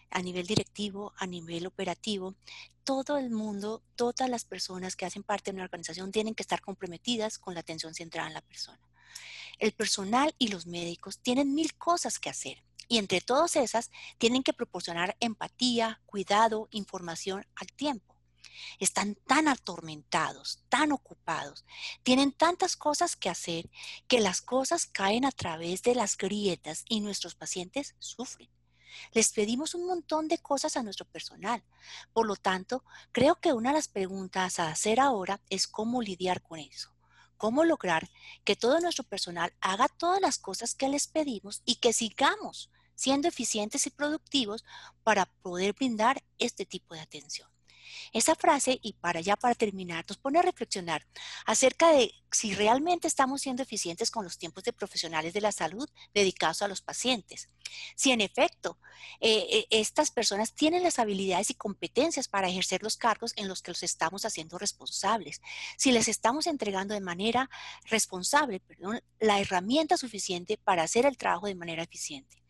a 0.09 0.21
nivel 0.21 0.47
directivo, 0.47 1.13
a 1.17 1.27
nivel 1.27 1.67
operativo, 1.67 2.35
todo 2.83 3.17
el 3.17 3.29
mundo, 3.29 3.83
todas 3.95 4.29
las 4.29 4.45
personas 4.45 4.95
que 4.95 5.05
hacen 5.05 5.23
parte 5.23 5.51
de 5.51 5.55
una 5.55 5.65
organización 5.65 6.11
tienen 6.11 6.35
que 6.35 6.43
estar 6.43 6.61
comprometidas 6.61 7.37
con 7.37 7.53
la 7.53 7.59
atención 7.61 7.93
centrada 7.93 8.27
en 8.27 8.33
la 8.33 8.41
persona. 8.41 8.79
El 9.59 9.73
personal 9.73 10.33
y 10.37 10.47
los 10.47 10.65
médicos 10.65 11.19
tienen 11.19 11.53
mil 11.53 11.73
cosas 11.75 12.19
que 12.19 12.29
hacer 12.29 12.63
y 12.87 12.97
entre 12.97 13.21
todas 13.21 13.55
esas 13.55 13.89
tienen 14.17 14.43
que 14.43 14.53
proporcionar 14.53 15.15
empatía, 15.19 16.01
cuidado, 16.05 16.67
información 16.71 17.45
al 17.55 17.67
tiempo. 17.67 18.15
Están 18.79 19.15
tan 19.15 19.47
atormentados, 19.47 20.63
tan 20.69 20.91
ocupados, 20.91 21.65
tienen 22.03 22.31
tantas 22.31 22.75
cosas 22.75 23.15
que 23.15 23.29
hacer 23.29 23.69
que 24.07 24.19
las 24.19 24.41
cosas 24.41 24.85
caen 24.85 25.25
a 25.25 25.31
través 25.31 25.83
de 25.83 25.95
las 25.95 26.17
grietas 26.17 26.83
y 26.87 27.01
nuestros 27.01 27.35
pacientes 27.35 27.95
sufren. 27.99 28.49
Les 29.13 29.31
pedimos 29.31 29.73
un 29.73 29.87
montón 29.87 30.27
de 30.27 30.37
cosas 30.37 30.77
a 30.77 30.83
nuestro 30.83 31.05
personal. 31.05 31.63
Por 32.13 32.27
lo 32.27 32.35
tanto, 32.35 32.83
creo 33.11 33.39
que 33.39 33.53
una 33.53 33.69
de 33.69 33.75
las 33.75 33.87
preguntas 33.87 34.59
a 34.59 34.69
hacer 34.69 34.99
ahora 34.99 35.41
es 35.49 35.67
cómo 35.67 36.01
lidiar 36.01 36.41
con 36.41 36.59
eso. 36.59 36.93
Cómo 37.37 37.63
lograr 37.63 38.09
que 38.43 38.55
todo 38.55 38.79
nuestro 38.79 39.03
personal 39.03 39.53
haga 39.61 39.87
todas 39.87 40.21
las 40.21 40.37
cosas 40.37 40.75
que 40.75 40.89
les 40.89 41.07
pedimos 41.07 41.61
y 41.65 41.75
que 41.75 41.93
sigamos 41.93 42.69
siendo 42.95 43.27
eficientes 43.27 43.87
y 43.87 43.89
productivos 43.89 44.63
para 45.03 45.25
poder 45.25 45.73
brindar 45.73 46.23
este 46.37 46.65
tipo 46.65 46.93
de 46.93 47.01
atención. 47.01 47.49
Esa 48.13 48.35
frase, 48.35 48.79
y 48.81 48.93
para 48.93 49.21
ya 49.21 49.35
para 49.35 49.55
terminar, 49.55 50.05
nos 50.07 50.17
pone 50.17 50.39
a 50.39 50.41
reflexionar 50.41 51.05
acerca 51.45 51.91
de 51.91 52.13
si 52.31 52.53
realmente 52.53 53.07
estamos 53.07 53.41
siendo 53.41 53.63
eficientes 53.63 54.11
con 54.11 54.23
los 54.23 54.37
tiempos 54.37 54.63
de 54.63 54.73
profesionales 54.73 55.33
de 55.33 55.41
la 55.41 55.51
salud 55.51 55.89
dedicados 56.13 56.61
a 56.61 56.67
los 56.67 56.81
pacientes. 56.81 57.49
Si 57.95 58.11
en 58.11 58.21
efecto 58.21 58.77
eh, 59.19 59.47
eh, 59.51 59.67
estas 59.69 60.11
personas 60.11 60.53
tienen 60.53 60.83
las 60.83 60.99
habilidades 60.99 61.49
y 61.49 61.55
competencias 61.55 62.27
para 62.27 62.49
ejercer 62.49 62.83
los 62.83 62.97
cargos 62.97 63.33
en 63.35 63.47
los 63.47 63.61
que 63.61 63.71
los 63.71 63.83
estamos 63.83 64.25
haciendo 64.25 64.57
responsables. 64.57 65.41
Si 65.77 65.91
les 65.91 66.07
estamos 66.07 66.47
entregando 66.47 66.93
de 66.93 67.01
manera 67.01 67.49
responsable, 67.85 68.59
perdón, 68.59 69.01
la 69.19 69.39
herramienta 69.39 69.97
suficiente 69.97 70.57
para 70.57 70.83
hacer 70.83 71.05
el 71.05 71.17
trabajo 71.17 71.47
de 71.47 71.55
manera 71.55 71.83
eficiente 71.83 72.40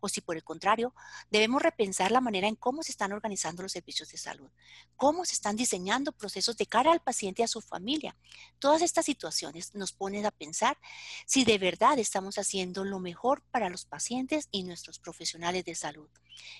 o 0.00 0.08
si 0.08 0.20
por 0.20 0.36
el 0.36 0.44
contrario, 0.44 0.94
debemos 1.30 1.62
repensar 1.62 2.10
la 2.10 2.20
manera 2.20 2.48
en 2.48 2.56
cómo 2.56 2.82
se 2.82 2.92
están 2.92 3.12
organizando 3.12 3.62
los 3.62 3.72
servicios 3.72 4.10
de 4.10 4.18
salud, 4.18 4.50
cómo 4.96 5.24
se 5.24 5.34
están 5.34 5.56
diseñando 5.56 6.12
procesos 6.12 6.56
de 6.56 6.66
cara 6.66 6.92
al 6.92 7.00
paciente 7.00 7.42
y 7.42 7.44
a 7.44 7.48
su 7.48 7.60
familia. 7.60 8.16
Todas 8.58 8.82
estas 8.82 9.04
situaciones 9.04 9.74
nos 9.74 9.92
ponen 9.92 10.26
a 10.26 10.30
pensar 10.30 10.78
si 11.26 11.44
de 11.44 11.58
verdad 11.58 11.98
estamos 11.98 12.38
haciendo 12.38 12.84
lo 12.84 12.98
mejor 12.98 13.42
para 13.50 13.68
los 13.68 13.84
pacientes 13.84 14.48
y 14.50 14.64
nuestros 14.64 14.98
profesionales 14.98 15.64
de 15.64 15.74
salud. 15.74 16.08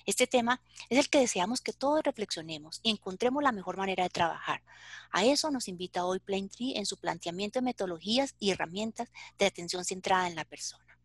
Este 0.05 0.27
tema 0.27 0.61
es 0.89 0.99
el 0.99 1.09
que 1.09 1.19
deseamos 1.19 1.61
que 1.61 1.73
todos 1.73 2.03
reflexionemos 2.03 2.79
y 2.83 2.91
encontremos 2.91 3.43
la 3.43 3.51
mejor 3.51 3.77
manera 3.77 4.03
de 4.03 4.09
trabajar. 4.09 4.63
A 5.11 5.25
eso 5.25 5.51
nos 5.51 5.67
invita 5.67 6.05
hoy 6.05 6.19
Plaintree 6.19 6.77
en 6.77 6.85
su 6.85 6.97
planteamiento 6.97 7.59
de 7.59 7.65
metodologías 7.65 8.35
y 8.39 8.51
herramientas 8.51 9.09
de 9.37 9.45
atención 9.45 9.83
centrada 9.85 10.27
en 10.27 10.35
la 10.35 10.45
persona. 10.45 10.99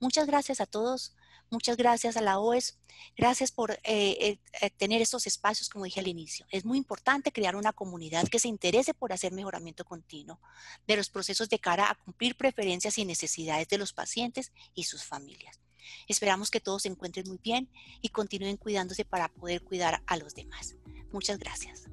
Muchas 0.00 0.26
gracias 0.26 0.60
a 0.60 0.66
todos 0.66 1.16
Muchas 1.50 1.76
gracias 1.76 2.16
a 2.16 2.20
la 2.20 2.38
OES. 2.38 2.78
Gracias 3.16 3.52
por 3.52 3.72
eh, 3.72 3.78
eh, 3.84 4.38
eh, 4.60 4.70
tener 4.70 5.00
estos 5.00 5.26
espacios, 5.26 5.68
como 5.68 5.86
dije 5.86 6.00
al 6.00 6.08
inicio. 6.08 6.46
Es 6.50 6.64
muy 6.64 6.76
importante 6.76 7.32
crear 7.32 7.56
una 7.56 7.72
comunidad 7.72 8.28
que 8.28 8.38
se 8.38 8.48
interese 8.48 8.92
por 8.92 9.12
hacer 9.12 9.32
mejoramiento 9.32 9.84
continuo 9.84 10.40
de 10.86 10.96
los 10.96 11.08
procesos 11.08 11.48
de 11.48 11.58
cara 11.58 11.90
a 11.90 11.94
cumplir 11.94 12.36
preferencias 12.36 12.98
y 12.98 13.04
necesidades 13.04 13.68
de 13.68 13.78
los 13.78 13.92
pacientes 13.92 14.52
y 14.74 14.84
sus 14.84 15.04
familias. 15.04 15.58
Esperamos 16.06 16.50
que 16.50 16.60
todos 16.60 16.82
se 16.82 16.88
encuentren 16.88 17.26
muy 17.28 17.38
bien 17.42 17.70
y 18.02 18.10
continúen 18.10 18.58
cuidándose 18.58 19.06
para 19.06 19.28
poder 19.28 19.62
cuidar 19.62 20.02
a 20.06 20.16
los 20.18 20.34
demás. 20.34 20.76
Muchas 21.12 21.38
gracias. 21.38 21.84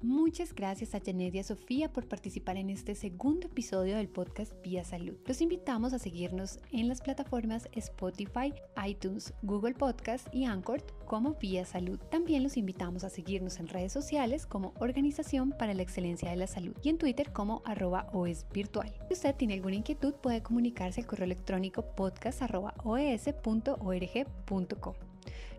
Muchas 0.00 0.54
gracias 0.54 0.94
a 0.94 1.00
Janet 1.04 1.34
y 1.34 1.40
a 1.40 1.42
Sofía 1.42 1.92
por 1.92 2.06
participar 2.06 2.56
en 2.56 2.70
este 2.70 2.94
segundo 2.94 3.48
episodio 3.48 3.96
del 3.96 4.08
podcast 4.08 4.52
Vía 4.62 4.84
Salud. 4.84 5.16
Los 5.26 5.40
invitamos 5.40 5.92
a 5.92 5.98
seguirnos 5.98 6.60
en 6.70 6.86
las 6.86 7.00
plataformas 7.00 7.68
Spotify, 7.72 8.54
iTunes, 8.86 9.34
Google 9.42 9.74
Podcast 9.74 10.32
y 10.32 10.44
Anchor 10.44 10.84
como 11.04 11.34
Vía 11.34 11.64
Salud. 11.64 11.98
También 12.12 12.44
los 12.44 12.56
invitamos 12.56 13.02
a 13.02 13.10
seguirnos 13.10 13.58
en 13.58 13.66
redes 13.66 13.92
sociales 13.92 14.46
como 14.46 14.72
Organización 14.78 15.50
para 15.50 15.74
la 15.74 15.82
Excelencia 15.82 16.30
de 16.30 16.36
la 16.36 16.46
Salud 16.46 16.76
y 16.80 16.90
en 16.90 16.98
Twitter 16.98 17.32
como 17.32 17.60
arroba 17.64 18.06
Virtual. 18.54 18.94
Si 19.08 19.14
usted 19.14 19.34
tiene 19.34 19.54
alguna 19.54 19.74
inquietud 19.74 20.14
puede 20.14 20.44
comunicarse 20.44 21.00
al 21.00 21.08
correo 21.08 21.24
electrónico 21.24 21.82
podcast.oes.org.co. 21.96 24.94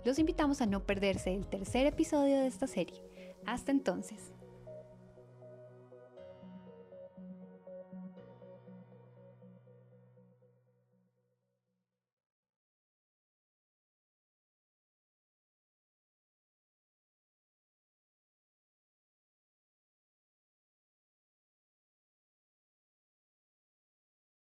Los 0.06 0.18
invitamos 0.18 0.62
a 0.62 0.66
no 0.66 0.86
perderse 0.86 1.36
el 1.36 1.46
tercer 1.46 1.88
episodio 1.88 2.38
de 2.38 2.48
esta 2.48 2.68
serie. 2.68 3.09
Hasta 3.50 3.72
entonces. 3.72 4.20